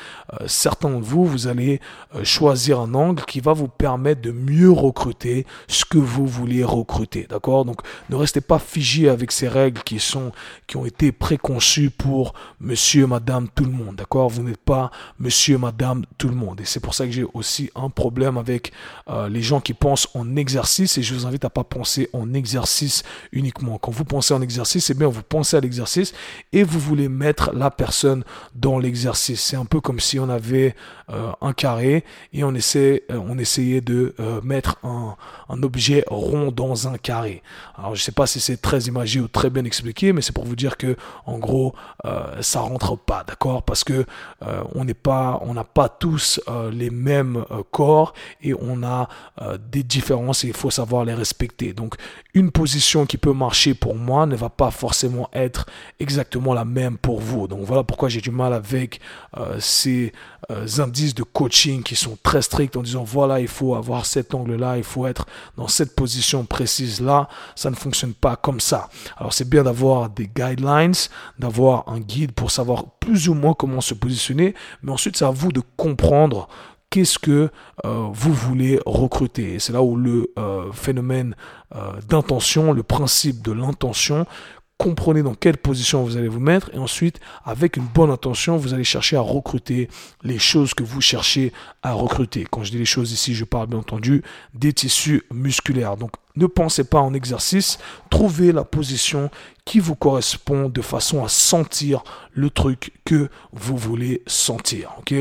certains 0.47 0.91
de 0.91 1.03
vous, 1.03 1.25
vous 1.25 1.49
allez 1.49 1.81
choisir 2.23 2.79
un 2.79 2.95
angle 2.95 3.25
qui 3.25 3.41
va 3.41 3.55
vous 3.55 3.67
permettre 3.67 4.21
de 4.21 4.31
mieux 4.31 4.71
recruter 4.87 5.47
ce 5.69 5.85
que 5.85 5.99
vous 5.99 6.27
voulez 6.27 6.65
recruter. 6.65 7.27
D'accord? 7.29 7.65
Donc 7.65 7.81
ne 8.11 8.17
restez 8.17 8.41
pas 8.41 8.59
figé 8.59 9.09
avec 9.09 9.33
ces 9.33 9.49
règles 9.49 9.83
qui 9.83 9.99
sont 9.99 10.33
qui 10.67 10.77
ont 10.77 10.87
été 10.87 11.13
préconçues 11.13 11.91
pour 11.91 12.35
monsieur, 12.61 13.07
madame, 13.07 13.49
tout 13.55 13.65
le 13.65 13.71
monde. 13.71 13.97
D'accord? 13.97 14.29
Vous 14.29 14.43
n'êtes 14.43 14.57
pas 14.57 14.91
monsieur, 15.19 15.59
madame, 15.59 16.05
tout 16.19 16.29
le 16.29 16.35
monde. 16.35 16.61
Et 16.61 16.65
c'est 16.65 16.81
pour 16.81 16.95
ça 16.95 17.07
que 17.07 17.13
j'ai 17.13 17.27
aussi 17.35 17.71
un 17.75 17.91
problème 17.91 18.37
avec 18.37 18.73
euh, 19.09 19.29
les 19.29 19.43
gens 19.43 19.61
qui 19.61 19.75
pensent 19.75 20.09
en 20.15 20.37
exercice 20.37 20.99
et 20.99 21.03
je 21.03 21.15
vous 21.15 21.27
invite 21.27 21.45
à 21.45 21.51
pas 21.51 21.65
penser 21.65 22.09
en 22.13 22.35
exercice 22.35 23.03
uniquement. 23.33 23.79
Quand 23.79 23.93
vous 23.93 24.05
pensez 24.05 24.35
en 24.35 24.43
exercice, 24.43 24.87
c'est 24.87 24.97
bien 24.97 25.09
vous 25.09 25.23
pensez 25.23 25.57
à 25.57 25.61
l'exercice 25.61 26.13
et 26.53 26.63
vous 26.63 26.79
voulez 26.79 27.09
mettre 27.09 27.53
la 27.55 27.71
personne 27.71 28.25
dans 28.55 28.79
l'exercice. 28.79 29.41
C'est 29.41 29.57
un 29.57 29.65
peu 29.65 29.81
comme 29.81 30.01
si 30.01 30.19
on 30.19 30.29
avait 30.29 30.75
euh, 31.11 31.31
un 31.41 31.53
carré 31.53 32.05
et 32.33 32.45
on 32.45 32.55
essaie 32.55 33.05
euh, 33.11 33.21
on 33.27 33.39
essayait 33.39 33.81
de 33.81 34.15
mettre 34.43 34.74
un, 34.83 35.15
objet 35.63 36.05
rond 36.09 36.51
dans 36.51 36.89
un 36.89 36.99
carré. 36.99 37.43
Alors 37.79 37.95
je 37.95 38.03
sais 38.03 38.13
pas 38.13 38.27
si 38.27 38.41
c'est 38.41 38.61
très 38.61 38.81
imagé 38.83 39.21
ou 39.21 39.29
très 39.29 39.51
bien 39.51 39.65
expliqué, 39.65 40.13
mais 40.13 40.21
c'est 40.21 40.35
pour 40.35 40.45
vous 40.45 40.57
dire 40.57 40.77
que 40.77 40.97
en 41.27 41.39
gros 41.39 41.75
euh, 42.05 42.43
ça 42.43 42.61
rentre 42.61 42.97
pas, 42.97 43.25
d'accord? 43.25 43.63
Parce 43.63 43.85
que 43.85 44.05
euh, 44.43 44.63
on 44.75 44.85
n'est 44.85 44.95
pas, 44.95 45.41
on 45.43 45.55
n'a 45.55 45.65
pas 45.65 45.89
tous 45.89 46.41
euh, 46.49 46.71
les 46.71 46.91
mêmes 46.91 47.45
euh, 47.51 47.63
corps 47.71 48.15
et 48.43 48.55
on 48.55 48.83
a 48.83 49.09
des 49.71 49.83
différences 49.83 50.45
et 50.45 50.49
il 50.49 50.55
faut 50.55 50.71
savoir 50.71 51.05
les 51.05 51.15
respecter. 51.15 51.73
Donc 51.73 51.97
une 52.35 52.51
position 52.51 53.07
qui 53.07 53.17
peut 53.17 53.33
marcher 53.33 53.75
pour 53.75 53.95
moi 53.95 54.27
ne 54.27 54.37
va 54.37 54.49
pas 54.49 54.71
forcément 54.71 55.29
être 55.33 55.67
exactement 56.01 56.55
la 56.55 56.65
même 56.65 56.99
pour 56.99 57.21
vous. 57.21 57.47
Donc 57.47 57.61
voilà 57.63 57.83
pourquoi 57.85 58.09
j'ai 58.09 58.21
du 58.21 58.31
mal 58.31 58.53
avec 58.53 59.01
ces 59.59 60.13
indices 60.79 61.15
de 61.15 61.23
coaching 61.23 61.83
qui 61.83 61.97
sont 61.97 62.17
très 62.23 62.43
stricts 62.43 62.77
en 62.77 62.83
disant 62.83 63.05
voilà 63.05 63.41
il 63.41 63.49
faut 63.49 63.75
avoir 63.75 64.07
cet 64.07 64.35
angle 64.35 64.57
là, 64.57 64.64
il 64.77 64.85
faut 64.85 65.07
être 65.07 65.27
dans 65.57 65.69
cette 65.69 65.95
position 65.95 66.45
précise 66.45 67.01
là. 67.01 67.29
Ça 67.55 67.71
ne 67.71 67.77
fonctionne 67.77 68.15
pas 68.15 68.37
comme 68.37 68.61
ça. 68.61 68.89
Alors 69.17 69.33
c'est 69.33 69.49
bien 69.49 69.63
d'avoir 69.63 70.11
des 70.11 70.27
guidelines, 70.27 70.95
d'avoir 71.39 71.89
un 71.89 72.01
guide 72.01 72.33
pour 72.33 72.51
savoir 72.51 72.85
plus 73.01 73.29
ou 73.29 73.35
moins 73.35 73.55
comment 73.55 73.81
se 73.81 73.95
positionner, 73.95 74.55
mais 74.83 74.93
ensuite 74.93 75.17
c'est 75.17 75.25
à 75.25 75.31
vous 75.31 75.53
de 75.53 75.63
comprendre 75.77 76.49
qu'est-ce 76.95 77.19
que 77.19 77.51
euh, 77.85 78.09
vous 78.13 78.33
voulez 78.33 78.79
recruter. 78.87 79.59
C'est 79.59 79.73
là 79.73 79.83
où 79.83 79.97
le 79.97 80.31
euh, 80.39 80.71
phénomène 80.73 81.35
euh, 81.75 82.01
d'intention, 82.09 82.73
le 82.73 82.85
principe 82.85 83.43
de 83.43 83.51
l'intention, 83.51 84.27
comprenez 84.79 85.23
dans 85.23 85.35
quelle 85.35 85.57
position 85.57 86.03
vous 86.03 86.17
allez 86.17 86.29
vous 86.29 86.41
mettre 86.41 86.71
et 86.75 86.79
ensuite 86.79 87.21
avec 87.45 87.77
une 87.77 87.87
bonne 87.87 88.11
intention 88.11 88.57
vous 88.57 88.75
allez 88.75 88.85
chercher 88.85 89.17
à 89.17 89.21
recruter 89.21 89.89
les 90.23 90.39
choses 90.39 90.75
que 90.75 90.83
vous 90.83 91.01
cherchez 91.01 91.53
à 91.83 91.93
recruter. 91.93 92.47
Quand 92.51 92.65
je 92.65 92.73
dis 92.73 92.79
les 92.79 92.85
choses 92.85 93.13
ici 93.13 93.35
je 93.35 93.45
parle 93.45 93.69
bien 93.69 93.79
entendu 93.79 94.23
des 94.53 94.73
tissus 94.73 95.23
musculaires. 95.33 95.97
Donc 95.97 96.13
ne 96.37 96.47
pensez 96.47 96.85
pas 96.85 96.99
en 96.99 97.15
exercice. 97.15 97.79
Trouvez 98.11 98.51
la 98.51 98.65
position 98.65 99.31
qui 99.65 99.79
vous 99.79 99.95
correspond 99.95 100.69
de 100.69 100.83
façon 100.83 101.25
à 101.25 101.29
sentir 101.29 102.03
le 102.33 102.51
truc 102.51 102.93
que 103.05 103.29
vous 103.53 103.77
voulez 103.77 104.23
sentir 104.27 104.91
ok? 104.99 105.15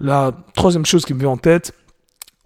La 0.00 0.32
troisième 0.54 0.84
chose 0.84 1.04
qui 1.04 1.14
me 1.14 1.20
vient 1.20 1.30
en 1.30 1.36
tête 1.36 1.72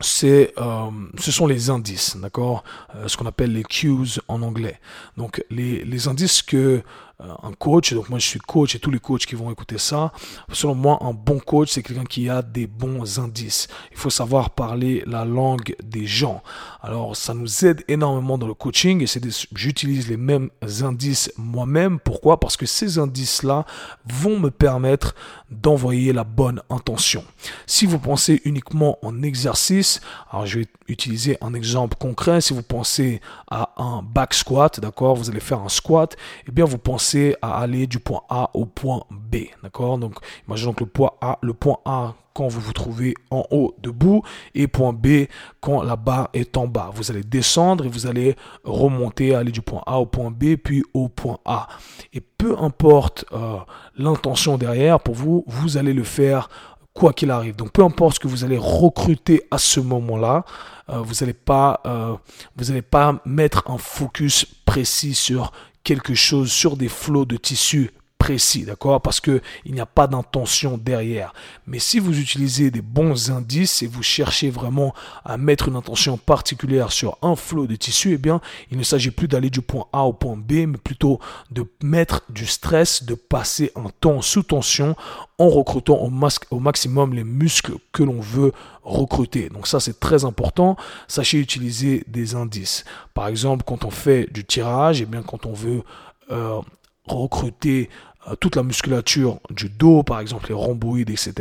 c'est 0.00 0.52
euh, 0.58 0.90
ce 1.18 1.32
sont 1.32 1.46
les 1.46 1.70
indices, 1.70 2.16
d'accord 2.16 2.64
euh, 2.94 3.08
Ce 3.08 3.16
qu'on 3.16 3.26
appelle 3.26 3.52
les 3.52 3.62
cues 3.62 4.20
en 4.28 4.42
anglais. 4.42 4.78
Donc 5.16 5.42
les, 5.50 5.84
les 5.84 6.08
indices 6.08 6.42
que 6.42 6.82
un 7.18 7.52
coach, 7.52 7.94
donc 7.94 8.10
moi 8.10 8.18
je 8.18 8.26
suis 8.26 8.38
coach 8.38 8.74
et 8.74 8.78
tous 8.78 8.90
les 8.90 8.98
coachs 8.98 9.24
qui 9.24 9.34
vont 9.36 9.50
écouter 9.50 9.78
ça, 9.78 10.12
selon 10.52 10.74
moi 10.74 10.98
un 11.00 11.14
bon 11.14 11.38
coach 11.38 11.70
c'est 11.72 11.82
quelqu'un 11.82 12.04
qui 12.04 12.28
a 12.28 12.42
des 12.42 12.66
bons 12.66 13.18
indices. 13.18 13.68
Il 13.90 13.96
faut 13.96 14.10
savoir 14.10 14.50
parler 14.50 15.02
la 15.06 15.24
langue 15.24 15.74
des 15.82 16.06
gens. 16.06 16.42
Alors 16.82 17.16
ça 17.16 17.32
nous 17.32 17.64
aide 17.64 17.82
énormément 17.88 18.36
dans 18.36 18.46
le 18.46 18.54
coaching 18.54 19.02
et 19.02 19.06
c'est 19.06 19.22
j'utilise 19.54 20.08
les 20.08 20.18
mêmes 20.18 20.50
indices 20.82 21.32
moi-même. 21.38 21.98
Pourquoi? 22.00 22.38
Parce 22.38 22.56
que 22.56 22.66
ces 22.66 22.98
indices-là 22.98 23.64
vont 24.06 24.38
me 24.38 24.50
permettre 24.50 25.14
d'envoyer 25.50 26.12
la 26.12 26.24
bonne 26.24 26.60
intention. 26.70 27.24
Si 27.66 27.86
vous 27.86 27.98
pensez 27.98 28.42
uniquement 28.44 28.98
en 29.02 29.22
exercice, 29.22 30.00
alors 30.30 30.46
je 30.46 30.60
vais 30.60 30.66
utiliser 30.88 31.38
un 31.40 31.54
exemple 31.54 31.96
concret. 31.98 32.40
Si 32.40 32.52
vous 32.52 32.62
pensez 32.62 33.20
à 33.50 33.70
un 33.76 34.02
back 34.02 34.34
squat, 34.34 34.80
d'accord, 34.80 35.16
vous 35.16 35.30
allez 35.30 35.40
faire 35.40 35.60
un 35.60 35.68
squat, 35.68 36.14
et 36.14 36.44
eh 36.48 36.52
bien 36.52 36.64
vous 36.64 36.78
pensez 36.78 37.05
à 37.42 37.58
aller 37.58 37.86
du 37.86 37.98
point 37.98 38.22
A 38.28 38.50
au 38.54 38.66
point 38.66 39.04
B. 39.10 39.36
D'accord? 39.62 39.98
Donc, 39.98 40.14
imaginons 40.46 40.72
que 40.72 40.84
le 40.84 40.90
point 40.90 41.12
A, 41.20 41.38
le 41.42 41.54
point 41.54 41.78
A 41.84 42.14
quand 42.36 42.48
vous 42.48 42.60
vous 42.60 42.74
trouvez 42.74 43.14
en 43.30 43.44
haut 43.50 43.74
debout 43.82 44.22
et 44.54 44.66
point 44.66 44.92
B 44.92 45.26
quand 45.62 45.82
la 45.82 45.96
barre 45.96 46.28
est 46.34 46.58
en 46.58 46.66
bas. 46.66 46.90
Vous 46.94 47.10
allez 47.10 47.22
descendre 47.22 47.86
et 47.86 47.88
vous 47.88 48.06
allez 48.06 48.36
remonter, 48.62 49.34
aller 49.34 49.52
du 49.52 49.62
point 49.62 49.82
A 49.86 49.98
au 49.98 50.04
point 50.04 50.30
B 50.30 50.56
puis 50.62 50.84
au 50.92 51.08
point 51.08 51.38
A. 51.46 51.66
Et 52.12 52.20
peu 52.20 52.54
importe 52.58 53.24
euh, 53.32 53.56
l'intention 53.96 54.58
derrière, 54.58 55.00
pour 55.00 55.14
vous, 55.14 55.44
vous 55.46 55.78
allez 55.78 55.94
le 55.94 56.04
faire 56.04 56.50
quoi 56.92 57.12
qu'il 57.12 57.30
arrive. 57.30 57.56
Donc 57.56 57.72
peu 57.72 57.82
importe 57.82 58.16
ce 58.16 58.20
que 58.20 58.28
vous 58.28 58.44
allez 58.44 58.58
recruter 58.58 59.42
à 59.50 59.56
ce 59.56 59.80
moment-là, 59.80 60.44
euh, 60.90 60.98
vous 60.98 61.14
n'allez 61.20 61.34
pas, 61.34 61.80
euh, 61.86 62.14
vous 62.56 62.64
n'allez 62.66 62.82
pas 62.82 63.20
mettre 63.24 63.64
un 63.70 63.78
focus 63.78 64.46
précis 64.64 65.14
sur 65.14 65.52
quelque 65.86 66.16
chose 66.16 66.50
sur 66.50 66.76
des 66.76 66.88
flots 66.88 67.26
de 67.26 67.36
tissu 67.36 67.92
précis, 68.18 68.64
d'accord? 68.64 69.00
Parce 69.00 69.20
qu'il 69.20 69.40
n'y 69.66 69.80
a 69.80 69.86
pas 69.86 70.06
d'intention 70.06 70.78
derrière. 70.78 71.32
Mais 71.66 71.78
si 71.78 71.98
vous 71.98 72.18
utilisez 72.18 72.70
des 72.70 72.82
bons 72.82 73.30
indices 73.30 73.82
et 73.82 73.86
vous 73.86 74.02
cherchez 74.02 74.50
vraiment 74.50 74.94
à 75.24 75.36
mettre 75.36 75.68
une 75.68 75.76
intention 75.76 76.16
particulière 76.16 76.92
sur 76.92 77.18
un 77.22 77.36
flot 77.36 77.66
de 77.66 77.76
tissu, 77.76 78.12
eh 78.12 78.18
bien, 78.18 78.40
il 78.70 78.78
ne 78.78 78.82
s'agit 78.82 79.10
plus 79.10 79.28
d'aller 79.28 79.50
du 79.50 79.60
point 79.60 79.86
A 79.92 80.04
au 80.04 80.12
point 80.12 80.36
B, 80.36 80.66
mais 80.66 80.78
plutôt 80.78 81.20
de 81.50 81.66
mettre 81.82 82.22
du 82.28 82.46
stress, 82.46 83.04
de 83.04 83.14
passer 83.14 83.70
un 83.76 83.90
temps 84.00 84.22
sous 84.22 84.42
tension 84.42 84.96
en 85.38 85.48
recrutant 85.48 85.98
au, 85.98 86.10
au 86.50 86.60
maximum 86.60 87.14
les 87.14 87.24
muscles 87.24 87.74
que 87.92 88.02
l'on 88.02 88.20
veut 88.20 88.52
recruter. 88.82 89.50
Donc 89.50 89.66
ça, 89.66 89.80
c'est 89.80 90.00
très 90.00 90.24
important. 90.24 90.76
Sachez 91.08 91.38
utiliser 91.38 92.04
des 92.06 92.34
indices. 92.34 92.84
Par 93.14 93.28
exemple, 93.28 93.64
quand 93.66 93.84
on 93.84 93.90
fait 93.90 94.32
du 94.32 94.44
tirage, 94.44 95.00
et 95.00 95.04
eh 95.04 95.06
bien, 95.06 95.22
quand 95.22 95.46
on 95.46 95.52
veut 95.52 95.82
euh, 96.30 96.60
recruter 97.06 97.88
euh, 98.28 98.34
toute 98.34 98.56
la 98.56 98.62
musculature 98.62 99.38
du 99.50 99.68
dos, 99.68 100.02
par 100.02 100.20
exemple 100.20 100.48
les 100.48 100.54
rhomboïdes, 100.54 101.10
etc. 101.10 101.34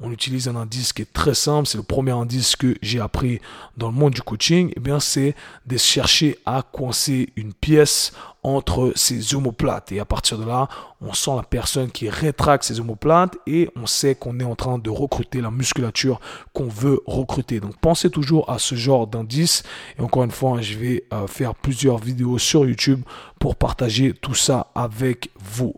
On 0.00 0.10
utilise 0.10 0.48
un 0.48 0.56
indice 0.56 0.92
qui 0.92 1.02
est 1.02 1.12
très 1.12 1.34
simple. 1.34 1.68
C'est 1.68 1.78
le 1.78 1.84
premier 1.84 2.12
indice 2.12 2.56
que 2.56 2.76
j'ai 2.82 3.00
appris 3.00 3.40
dans 3.76 3.88
le 3.88 3.94
monde 3.94 4.14
du 4.14 4.22
coaching. 4.22 4.70
Et 4.70 4.74
eh 4.76 4.80
bien, 4.80 5.00
c'est 5.00 5.34
de 5.66 5.76
chercher 5.76 6.38
à 6.44 6.62
coincer 6.62 7.28
une 7.36 7.52
pièce 7.52 8.12
entre 8.42 8.92
ses 8.94 9.34
omoplates. 9.34 9.92
Et 9.92 10.00
à 10.00 10.04
partir 10.04 10.38
de 10.38 10.44
là, 10.44 10.68
on 11.00 11.12
sent 11.12 11.34
la 11.36 11.42
personne 11.42 11.90
qui 11.90 12.08
rétracte 12.08 12.64
ses 12.64 12.80
omoplates 12.80 13.36
et 13.46 13.68
on 13.76 13.86
sait 13.86 14.14
qu'on 14.14 14.38
est 14.40 14.44
en 14.44 14.54
train 14.54 14.78
de 14.78 14.90
recruter 14.90 15.40
la 15.40 15.50
musculature 15.50 16.20
qu'on 16.52 16.68
veut 16.68 17.00
recruter. 17.06 17.60
Donc 17.60 17.76
pensez 17.78 18.10
toujours 18.10 18.48
à 18.50 18.58
ce 18.58 18.74
genre 18.74 19.06
d'indice. 19.06 19.62
Et 19.98 20.02
encore 20.02 20.24
une 20.24 20.30
fois, 20.30 20.60
je 20.60 20.78
vais 20.78 21.04
euh, 21.12 21.26
faire 21.26 21.54
plusieurs 21.54 21.98
vidéos 21.98 22.38
sur 22.38 22.64
YouTube 22.66 23.02
pour 23.38 23.56
partager 23.56 24.12
tout 24.12 24.34
ça 24.34 24.70
avec 24.74 25.30
vous. 25.38 25.74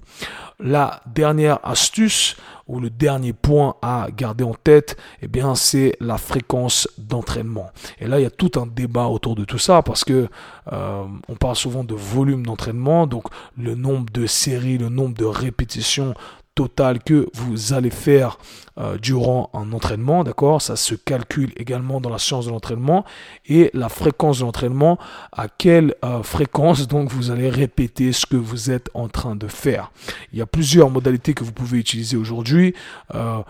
La 0.63 1.01
dernière 1.07 1.59
astuce 1.63 2.37
ou 2.67 2.79
le 2.79 2.89
dernier 2.89 3.33
point 3.33 3.75
à 3.83 4.09
garder 4.15 4.45
en 4.45 4.55
tête, 4.55 4.97
eh 5.23 5.29
bien, 5.29 5.55
c'est 5.55 5.97
la 6.01 6.19
fréquence 6.19 6.87
d'entraînement. 6.99 7.71
Et 7.99 8.07
là, 8.07 8.21
il 8.21 8.23
y 8.23 8.27
a 8.27 8.31
tout 8.31 8.53
un 8.57 8.67
débat 8.67 9.07
autour 9.07 9.35
de 9.35 9.45
tout 9.45 9.59
ça 9.59 9.83
parce 9.83 10.05
que 10.05 10.29
euh, 10.73 11.05
on 11.29 11.35
parle 11.35 11.57
souvent 11.57 11.83
de 11.83 11.95
volume 11.95 12.47
d'entraînement, 12.47 13.07
donc 13.09 13.25
le 13.59 13.75
nombre 13.75 14.07
de 14.13 14.27
séries, 14.27 14.79
le 14.79 14.89
nombre 14.89 15.17
de 15.17 15.25
répétitions 15.25 16.15
total 16.61 17.03
que 17.03 17.27
vous 17.33 17.73
allez 17.73 17.89
faire 17.89 18.37
euh, 18.77 18.99
durant 18.99 19.49
un 19.55 19.73
entraînement, 19.73 20.25
d'accord? 20.25 20.61
Ça 20.61 20.77
se 20.77 20.95
calcule 20.95 21.53
également 21.57 22.03
dans 22.03 22.11
la 22.11 22.19
science 22.19 22.45
de 22.45 22.51
l'entraînement 22.51 23.07
et 23.47 23.71
la 23.73 23.89
fréquence 23.89 24.41
de 24.41 24.45
l'entraînement, 24.45 24.99
à 25.33 25.49
quelle 25.49 25.95
euh, 26.05 26.23
fréquence 26.23 26.87
donc 26.87 27.11
vous 27.11 27.31
allez 27.31 27.49
répéter 27.49 28.13
ce 28.13 28.27
que 28.27 28.37
vous 28.37 28.71
êtes 28.71 28.91
en 28.93 29.09
train 29.09 29.37
de 29.37 29.49
faire? 29.49 29.91
Il 30.35 30.39
y 30.39 30.43
a 30.43 30.47
plusieurs 30.47 30.91
modalités 30.91 31.33
que 31.33 31.45
vous 31.45 31.53
pouvez 31.53 31.79
utiliser 31.79 32.19
aujourd'hui. 32.19 32.75
Euh, 33.15 33.41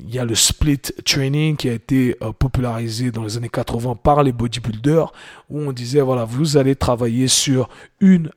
il 0.00 0.12
y 0.12 0.18
a 0.18 0.24
le 0.24 0.34
split 0.34 0.80
training 1.04 1.56
qui 1.56 1.68
a 1.68 1.74
été 1.74 2.16
popularisé 2.40 3.12
dans 3.12 3.22
les 3.22 3.36
années 3.36 3.48
80 3.48 3.94
par 4.02 4.24
les 4.24 4.32
bodybuilders 4.32 5.12
où 5.48 5.60
on 5.60 5.70
disait 5.70 6.00
voilà 6.00 6.24
vous 6.24 6.56
allez 6.56 6.74
travailler 6.74 7.28
sur 7.28 7.68
une 8.00 8.32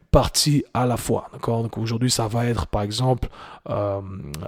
à 0.73 0.85
la 0.85 0.97
fois 0.97 1.29
d'accord? 1.33 1.63
Donc 1.63 1.77
aujourd'hui 1.77 2.11
ça 2.11 2.27
va 2.27 2.45
être 2.45 2.67
par 2.67 2.81
exemple 2.81 3.29
euh, 3.69 4.01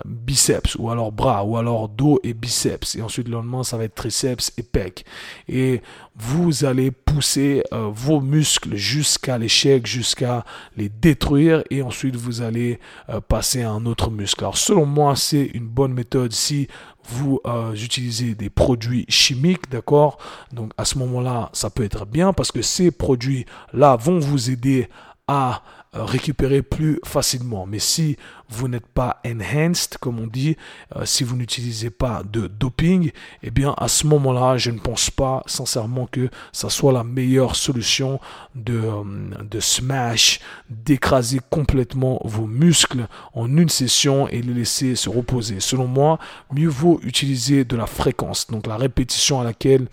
biceps 0.06 0.76
ou 0.78 0.90
alors 0.90 1.12
bras 1.12 1.44
ou 1.44 1.58
alors 1.58 1.90
dos 1.90 2.20
et 2.24 2.34
biceps. 2.34 2.96
Et 2.96 3.02
ensuite 3.02 3.28
le 3.28 3.34
lendemain 3.34 3.64
ça 3.64 3.78
va 3.78 3.84
être 3.84 3.96
triceps 3.96 4.52
et 4.58 4.64
pec. 4.64 5.06
Et 5.48 5.82
vous 6.16 6.66
allez 6.66 6.92
pousser 6.92 7.64
vos 7.72 8.20
muscles 8.20 8.76
jusqu'à 8.76 9.38
l'échec 9.38 9.86
jusqu'à 9.86 10.44
les 10.76 10.90
détruire. 10.90 11.64
Et 11.70 11.82
ensuite 11.82 12.16
vous 12.16 12.42
allez 12.42 12.80
passer 13.28 13.64
à 13.64 13.72
un 13.72 13.86
autre 13.86 14.12
muscle. 14.12 14.44
Alors 14.44 14.58
selon 14.58 14.86
moi 14.86 15.16
c'est 15.16 15.46
une 15.54 15.68
bonne 15.68 15.94
méthode 15.94 16.34
si 16.34 16.68
vous 17.10 17.40
euh, 17.46 17.74
utilisez 17.74 18.36
des 18.36 18.50
produits 18.50 19.06
chimiques, 19.10 19.70
d'accord? 19.70 20.18
Donc 20.54 20.72
à 20.78 20.86
ce 20.86 20.98
moment-là, 21.00 21.50
ça 21.54 21.70
peut 21.70 21.84
être 21.84 22.06
bien 22.06 22.34
parce 22.34 22.52
que 22.52 22.62
ces 22.62 22.92
produits-là 22.92 23.96
vont 23.96 24.20
vous 24.20 24.52
aider 24.52 24.90
à 25.30 25.62
euh, 25.96 26.04
récupérer 26.06 26.64
plus 26.64 27.00
facilement. 27.06 27.68
Mais 27.68 27.78
si 27.78 28.18
vous 28.50 28.68
n'êtes 28.68 28.88
pas 28.88 29.22
enhanced, 29.24 30.00
comme 30.00 30.20
on 30.20 30.26
dit, 30.26 30.58
euh, 30.96 31.06
si 31.06 31.24
vous 31.24 31.36
n'utilisez 31.36 31.92
pas 31.92 32.24
de 32.24 32.48
doping, 32.48 33.12
eh 33.44 33.52
bien 33.52 33.76
à 33.78 33.88
ce 33.88 34.08
moment-là, 34.08 34.58
je 34.58 34.72
ne 34.72 34.80
pense 34.80 35.12
pas 35.12 35.44
sincèrement 35.46 36.08
que 36.08 36.30
ça 36.52 36.72
soit 36.72 36.94
la 36.94 37.04
meilleure 37.04 37.56
solution 37.56 38.20
de, 38.56 38.80
euh, 38.80 39.04
de 39.44 39.60
smash, 39.60 40.40
d'écraser 40.72 41.42
complètement 41.52 42.20
vos 42.24 42.48
muscles 42.48 43.08
en 43.34 43.56
une 43.56 43.70
session 43.70 44.28
et 44.28 44.42
les 44.42 44.54
laisser 44.56 44.96
se 44.96 45.10
reposer. 45.10 45.60
Selon 45.60 45.86
moi, 45.86 46.18
mieux 46.52 46.70
vaut 46.70 47.00
utiliser 47.04 47.66
de 47.66 47.76
la 47.76 47.86
fréquence, 47.86 48.48
donc 48.48 48.66
la 48.66 48.78
répétition 48.78 49.42
à 49.42 49.44
laquelle 49.44 49.88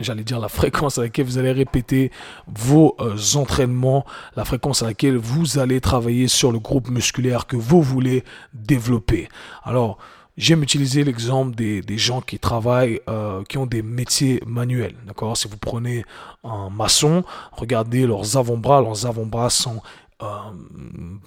j'allais 0.00 0.24
dire 0.24 0.38
la 0.38 0.48
fréquence 0.48 0.98
à 0.98 1.02
laquelle 1.02 1.26
vous 1.26 1.38
allez 1.38 1.52
répéter 1.52 2.10
vos 2.46 2.96
euh, 3.00 3.16
entraînements, 3.34 4.04
la 4.36 4.44
fréquence 4.44 4.82
à 4.82 4.86
laquelle 4.86 5.16
vous 5.16 5.58
allez 5.58 5.80
travailler 5.80 6.28
sur 6.28 6.52
le 6.52 6.58
groupe 6.58 6.88
musculaire 6.90 7.46
que 7.46 7.56
vous 7.56 7.82
voulez 7.82 8.24
développer. 8.52 9.28
Alors, 9.64 9.98
J'aime 10.38 10.62
utiliser 10.62 11.02
l'exemple 11.02 11.56
des, 11.56 11.80
des, 11.80 11.96
gens 11.96 12.20
qui 12.20 12.38
travaillent, 12.38 13.00
euh, 13.08 13.42
qui 13.48 13.56
ont 13.56 13.64
des 13.64 13.80
métiers 13.80 14.42
manuels. 14.46 14.94
D'accord? 15.06 15.34
Si 15.34 15.48
vous 15.48 15.56
prenez 15.56 16.04
un 16.44 16.68
maçon, 16.68 17.24
regardez 17.52 18.06
leurs 18.06 18.36
avant-bras. 18.36 18.82
Leurs 18.82 19.06
avant-bras 19.06 19.48
sont 19.48 19.80
euh, 20.22 20.26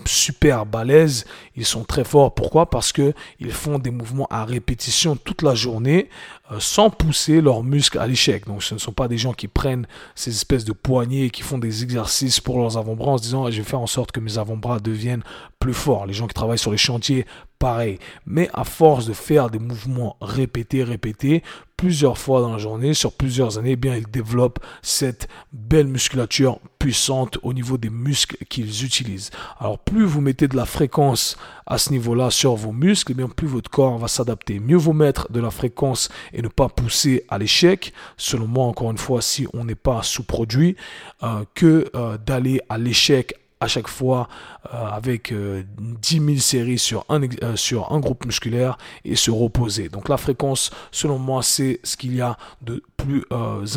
super 0.05 0.65
balèzes, 0.65 1.25
ils 1.55 1.65
sont 1.65 1.83
très 1.83 2.03
forts. 2.03 2.33
Pourquoi? 2.33 2.71
Parce 2.71 2.91
que 2.91 3.13
ils 3.39 3.51
font 3.51 3.77
des 3.77 3.91
mouvements 3.91 4.25
à 4.31 4.45
répétition 4.45 5.15
toute 5.15 5.43
la 5.43 5.53
journée 5.53 6.09
sans 6.57 6.89
pousser 6.89 7.41
leurs 7.41 7.63
muscles 7.63 7.99
à 7.99 8.07
l'échec. 8.07 8.47
Donc 8.47 8.63
ce 8.63 8.73
ne 8.73 8.79
sont 8.79 8.91
pas 8.91 9.07
des 9.07 9.17
gens 9.17 9.33
qui 9.33 9.47
prennent 9.47 9.85
ces 10.15 10.31
espèces 10.31 10.65
de 10.65 10.73
poignées 10.73 11.25
et 11.25 11.29
qui 11.29 11.43
font 11.43 11.59
des 11.59 11.83
exercices 11.83 12.39
pour 12.39 12.57
leurs 12.57 12.77
avant-bras 12.77 13.11
en 13.11 13.17
se 13.17 13.23
disant 13.23 13.49
je 13.51 13.57
vais 13.57 13.63
faire 13.63 13.81
en 13.81 13.87
sorte 13.87 14.11
que 14.11 14.19
mes 14.19 14.37
avant-bras 14.37 14.79
deviennent 14.79 15.23
plus 15.59 15.73
forts. 15.73 16.05
Les 16.05 16.13
gens 16.13 16.27
qui 16.27 16.33
travaillent 16.33 16.57
sur 16.57 16.71
les 16.71 16.77
chantiers, 16.77 17.25
pareil. 17.59 17.99
Mais 18.25 18.49
à 18.53 18.63
force 18.63 19.05
de 19.05 19.13
faire 19.13 19.49
des 19.49 19.59
mouvements 19.59 20.15
répétés, 20.21 20.83
répétés, 20.83 21.43
plusieurs 21.75 22.17
fois 22.17 22.41
dans 22.41 22.51
la 22.51 22.57
journée, 22.57 22.93
sur 22.93 23.13
plusieurs 23.13 23.57
années, 23.57 23.71
eh 23.71 23.75
bien, 23.75 23.95
ils 23.95 24.09
développent 24.09 24.59
cette 24.81 25.27
belle 25.53 25.87
musculature 25.87 26.59
puissante 26.77 27.37
au 27.43 27.53
niveau 27.53 27.77
des 27.77 27.89
muscles 27.89 28.37
qu'ils 28.49 28.83
utilisent. 28.83 29.31
Alors, 29.59 29.79
plus 29.79 30.05
vous 30.05 30.21
mettez 30.21 30.47
de 30.47 30.55
la 30.55 30.65
fréquence 30.65 31.37
à 31.69 31.77
ce 31.77 31.91
niveau-là 31.91 32.31
sur 32.31 32.55
vos 32.55 32.71
muscles, 32.71 33.13
eh 33.13 33.15
bien, 33.15 33.29
plus 33.29 33.47
votre 33.47 33.69
corps 33.69 33.97
va 33.97 34.07
s'adapter. 34.07 34.59
Mieux 34.59 34.75
vous 34.75 34.93
mettre 34.93 35.31
de 35.31 35.39
la 35.39 35.51
fréquence 35.51 36.09
et 36.33 36.41
ne 36.41 36.47
pas 36.47 36.67
pousser 36.67 37.23
à 37.29 37.37
l'échec, 37.37 37.93
selon 38.17 38.47
moi, 38.47 38.65
encore 38.65 38.91
une 38.91 38.97
fois, 38.97 39.21
si 39.21 39.47
on 39.53 39.65
n'est 39.65 39.75
pas 39.75 40.01
sous-produit, 40.03 40.75
euh, 41.23 41.43
que 41.53 41.89
euh, 41.95 42.17
d'aller 42.17 42.59
à 42.69 42.77
l'échec 42.77 43.35
à 43.61 43.67
chaque 43.67 43.89
fois 43.89 44.29
euh, 44.73 44.85
avec 44.85 45.33
10 45.33 45.35
euh, 45.35 46.25
000 46.25 46.37
séries 46.37 46.79
sur 46.79 47.05
un, 47.09 47.21
sur 47.55 47.91
un 47.91 47.99
groupe 47.99 48.25
musculaire 48.25 48.77
et 49.03 49.15
se 49.15 49.31
reposer. 49.31 49.89
Donc 49.89 50.07
la 50.07 50.17
fréquence, 50.17 50.71
selon 50.91 51.19
moi, 51.19 51.43
c'est 51.43 51.79
ce 51.83 51.97
qu'il 51.97 52.15
y 52.15 52.21
a 52.21 52.37
de 52.61 52.81
plus 52.95 53.25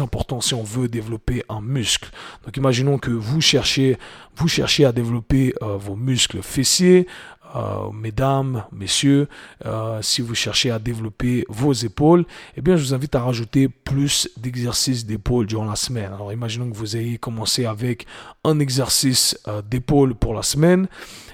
important 0.01 0.41
si 0.41 0.55
on 0.55 0.63
veut 0.63 0.89
développer 0.89 1.45
un 1.49 1.61
muscle. 1.61 2.11
Donc 2.45 2.57
imaginons 2.57 2.99
que 2.99 3.11
vous 3.11 3.41
cherchez, 3.41 3.99
vous 4.37 4.49
cherchez 4.49 4.85
à 4.85 4.93
développer 4.93 5.55
vos 5.61 5.95
muscles 5.95 6.43
fessiers, 6.43 7.07
euh, 7.55 7.91
mesdames, 7.93 8.65
messieurs, 8.73 9.29
euh, 9.67 10.01
si 10.03 10.23
vous 10.23 10.35
cherchez 10.35 10.71
à 10.71 10.79
développer 10.79 11.45
vos 11.49 11.73
épaules, 11.73 12.25
eh 12.57 12.61
bien, 12.61 12.77
je 12.77 12.85
vous 12.85 12.95
invite 12.95 13.15
à 13.15 13.23
rajouter 13.23 13.69
plus 13.69 14.29
d'exercices 14.37 15.05
d'épaule 15.07 15.47
durant 15.47 15.67
la 15.67 15.77
semaine. 15.77 16.13
Alors, 16.13 16.33
imaginons 16.33 16.71
que 16.71 16.77
vous 16.77 16.97
ayez 16.97 17.19
commencé 17.19 17.67
avec 17.67 18.07
un 18.45 18.59
exercice 18.59 19.39
euh, 19.49 19.63
d'épaule 19.63 20.15
pour 20.15 20.35
la 20.35 20.43
semaine. 20.43 20.89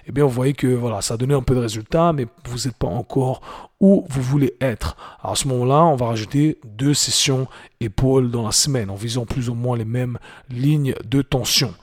Eh 0.08 0.12
bien, 0.12 0.24
vous 0.24 0.30
voyez 0.30 0.54
que 0.54 0.66
voilà, 0.66 1.02
ça 1.02 1.14
a 1.14 1.16
donné 1.18 1.34
un 1.34 1.42
peu 1.42 1.54
de 1.54 1.60
résultats, 1.60 2.14
mais 2.14 2.26
vous 2.46 2.56
n'êtes 2.56 2.76
pas 2.76 2.86
encore 2.86 3.68
où 3.78 4.06
vous 4.08 4.22
voulez 4.22 4.54
être. 4.62 4.96
À 5.22 5.34
ce 5.34 5.46
moment-là, 5.48 5.84
on 5.84 5.96
va 5.96 6.06
rajouter 6.06 6.58
deux 6.64 6.94
sessions 6.94 7.46
épaules 7.80 8.30
dans 8.30 8.42
la 8.42 8.52
semaine 8.52 8.88
en 8.88 8.94
visant 8.94 9.26
plus 9.26 9.50
ou 9.50 9.54
moins 9.54 9.76
les 9.76 9.84
mêmes 9.84 10.18
lignes 10.48 10.94
de 11.04 11.20
tension. 11.20 11.74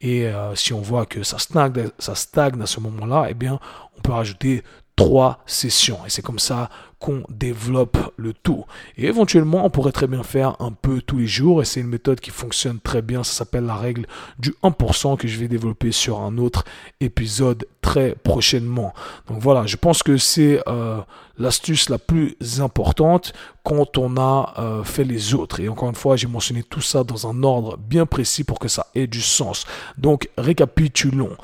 Et 0.00 0.28
euh, 0.28 0.54
si 0.54 0.72
on 0.72 0.80
voit 0.80 1.06
que 1.06 1.24
ça 1.24 1.38
stagne, 1.38 1.88
ça 1.98 2.14
stagne 2.14 2.62
à 2.62 2.66
ce 2.66 2.78
moment-là, 2.78 3.26
eh 3.28 3.34
bien, 3.34 3.58
on 3.98 4.00
peut 4.00 4.12
rajouter 4.12 4.62
trois 4.96 5.40
sessions. 5.46 5.98
Et 6.06 6.10
c'est 6.10 6.22
comme 6.22 6.38
ça 6.38 6.68
qu'on 6.98 7.24
développe 7.28 7.98
le 8.16 8.32
tout. 8.32 8.64
Et 8.96 9.06
éventuellement, 9.06 9.66
on 9.66 9.70
pourrait 9.70 9.90
très 9.90 10.06
bien 10.06 10.22
faire 10.22 10.54
un 10.60 10.70
peu 10.70 11.00
tous 11.02 11.18
les 11.18 11.26
jours. 11.26 11.60
Et 11.60 11.64
c'est 11.64 11.80
une 11.80 11.88
méthode 11.88 12.20
qui 12.20 12.30
fonctionne 12.30 12.78
très 12.78 13.02
bien. 13.02 13.24
Ça 13.24 13.32
s'appelle 13.32 13.64
la 13.64 13.74
règle 13.74 14.06
du 14.38 14.54
1% 14.62 15.16
que 15.16 15.26
je 15.26 15.38
vais 15.38 15.48
développer 15.48 15.90
sur 15.90 16.20
un 16.20 16.38
autre 16.38 16.64
épisode 17.00 17.66
très 17.80 18.14
prochainement. 18.14 18.94
Donc 19.28 19.40
voilà, 19.40 19.66
je 19.66 19.76
pense 19.76 20.04
que 20.04 20.16
c'est 20.16 20.62
euh, 20.68 21.00
l'astuce 21.38 21.88
la 21.88 21.98
plus 21.98 22.36
importante 22.60 23.32
quand 23.64 23.98
on 23.98 24.16
a 24.16 24.54
euh, 24.58 24.84
fait 24.84 25.04
les 25.04 25.34
autres. 25.34 25.58
Et 25.58 25.68
encore 25.68 25.88
une 25.88 25.96
fois, 25.96 26.14
j'ai 26.14 26.28
mentionné 26.28 26.62
tout 26.62 26.80
ça 26.82 27.02
dans 27.02 27.26
un 27.26 27.42
ordre 27.42 27.76
bien 27.78 28.06
précis 28.06 28.44
pour 28.44 28.60
que 28.60 28.68
ça 28.68 28.86
ait 28.94 29.08
du 29.08 29.22
sens. 29.22 29.64
Donc 29.98 30.28
récapitulons. 30.38 31.36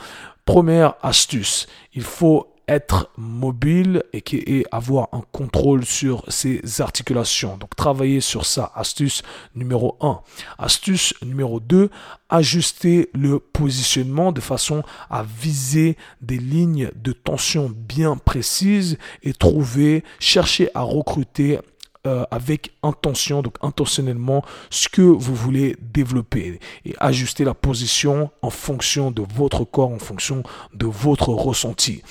Première 0.45 0.95
astuce, 1.03 1.67
il 1.95 2.03
faut 2.03 2.47
être 2.69 3.11
mobile 3.17 4.03
et, 4.13 4.21
qui, 4.21 4.37
est 4.37 4.65
avoir 4.71 5.09
un 5.13 5.23
contrôle 5.33 5.85
sur 5.85 6.25
ses 6.31 6.63
articulations. 6.81 7.57
Donc 7.57 7.75
travailler 7.75 8.21
sur 8.21 8.45
ça. 8.45 8.71
Astuce 8.75 9.23
numéro 9.55 9.97
1. 10.01 10.21
Astuce 10.59 11.15
numéro 11.23 11.61
2. 11.61 11.91
Ajuster 12.29 13.09
le 13.15 13.39
positionnement 13.39 14.33
de 14.33 14.41
façon 14.41 14.83
à 15.09 15.23
viser 15.23 15.97
des 16.21 16.39
lignes 16.39 16.91
de 16.95 17.13
tension 17.13 17.73
bien 17.75 18.17
précises 18.17 18.99
et 19.23 19.33
trouver, 19.33 20.05
chercher 20.21 20.69
à 20.75 20.83
recruter 20.83 21.59
euh, 22.07 22.25
avec 22.31 22.73
intention, 22.83 23.43
donc 23.43 23.57
intentionnellement, 23.61 24.45
ce 24.71 24.89
que 24.89 25.03
vous 25.03 25.35
voulez 25.35 25.77
développer 25.81 26.61
et 26.85 26.95
ajuster 27.01 27.45
la 27.45 27.55
position 27.55 28.31
en 28.41 28.51
fonction 28.51 29.11
de 29.11 29.23
votre 29.35 29.65
corps, 29.65 29.91
en 29.91 29.99
fonction 29.99 30.43
de 30.75 30.87
votre 30.87 31.31
ressenti. 31.31 32.03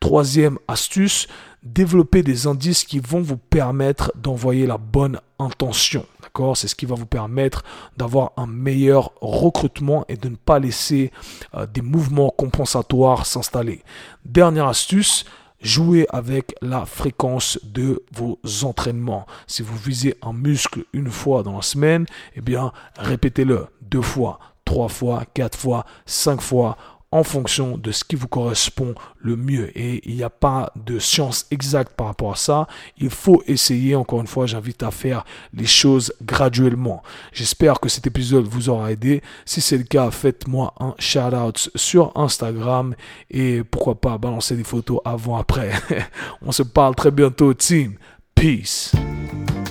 Troisième 0.00 0.58
astuce, 0.68 1.26
développer 1.62 2.22
des 2.22 2.46
indices 2.46 2.84
qui 2.84 3.00
vont 3.00 3.20
vous 3.20 3.36
permettre 3.36 4.12
d'envoyer 4.16 4.66
la 4.66 4.78
bonne 4.78 5.20
intention. 5.38 6.06
D'accord? 6.22 6.56
C'est 6.56 6.68
ce 6.68 6.74
qui 6.74 6.86
va 6.86 6.94
vous 6.94 7.06
permettre 7.06 7.64
d'avoir 7.96 8.32
un 8.36 8.46
meilleur 8.46 9.12
recrutement 9.20 10.04
et 10.08 10.16
de 10.16 10.28
ne 10.28 10.36
pas 10.36 10.58
laisser 10.58 11.10
euh, 11.54 11.66
des 11.66 11.82
mouvements 11.82 12.30
compensatoires 12.30 13.26
s'installer. 13.26 13.82
Dernière 14.24 14.68
astuce, 14.68 15.24
jouer 15.60 16.06
avec 16.10 16.54
la 16.62 16.86
fréquence 16.86 17.58
de 17.64 18.04
vos 18.12 18.38
entraînements. 18.62 19.26
Si 19.46 19.62
vous 19.62 19.76
visez 19.76 20.14
un 20.22 20.32
muscle 20.32 20.84
une 20.92 21.10
fois 21.10 21.42
dans 21.42 21.56
la 21.56 21.62
semaine, 21.62 22.06
eh 22.34 22.40
bien, 22.40 22.72
répétez-le 22.98 23.66
deux 23.82 24.02
fois, 24.02 24.38
trois 24.64 24.88
fois, 24.88 25.24
quatre 25.34 25.58
fois, 25.58 25.84
cinq 26.06 26.40
fois 26.40 26.76
en 27.10 27.22
fonction 27.22 27.78
de 27.78 27.90
ce 27.90 28.04
qui 28.04 28.16
vous 28.16 28.28
correspond 28.28 28.94
le 29.18 29.36
mieux. 29.36 29.76
Et 29.78 30.08
il 30.08 30.16
n'y 30.16 30.22
a 30.22 30.30
pas 30.30 30.72
de 30.76 30.98
science 30.98 31.46
exacte 31.50 31.94
par 31.94 32.08
rapport 32.08 32.32
à 32.32 32.36
ça. 32.36 32.66
Il 32.98 33.10
faut 33.10 33.42
essayer, 33.46 33.94
encore 33.94 34.20
une 34.20 34.26
fois, 34.26 34.46
j'invite 34.46 34.82
à 34.82 34.90
faire 34.90 35.24
les 35.54 35.66
choses 35.66 36.12
graduellement. 36.22 37.02
J'espère 37.32 37.80
que 37.80 37.88
cet 37.88 38.06
épisode 38.06 38.46
vous 38.46 38.68
aura 38.68 38.92
aidé. 38.92 39.22
Si 39.44 39.60
c'est 39.60 39.78
le 39.78 39.84
cas, 39.84 40.10
faites-moi 40.10 40.74
un 40.80 40.94
shout 40.98 41.34
out 41.34 41.70
sur 41.74 42.12
Instagram 42.16 42.94
et 43.30 43.62
pourquoi 43.64 44.00
pas 44.00 44.18
balancer 44.18 44.56
des 44.56 44.64
photos 44.64 45.00
avant-après. 45.04 45.72
On 46.42 46.52
se 46.52 46.62
parle 46.62 46.94
très 46.94 47.10
bientôt, 47.10 47.54
team. 47.54 47.94
Peace. 48.34 48.92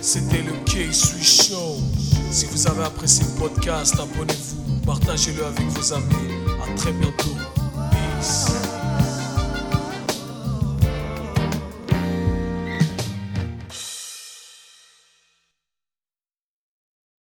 C'était 0.01 0.43
le 0.43 0.51
K-Swiss 0.65 1.49
Show. 1.49 1.77
Si 2.29 2.45
vous 2.47 2.67
avez 2.67 2.83
apprécié 2.83 3.25
le 3.25 3.39
podcast, 3.39 3.95
abonnez-vous, 3.97 4.66
partagez-le 4.87 5.45
avec 5.45 5.67
vos 5.67 5.93
amis. 5.93 6.05
À 6.63 6.77
très 6.77 6.93
bientôt. 6.93 7.35
Peace. 7.91 8.76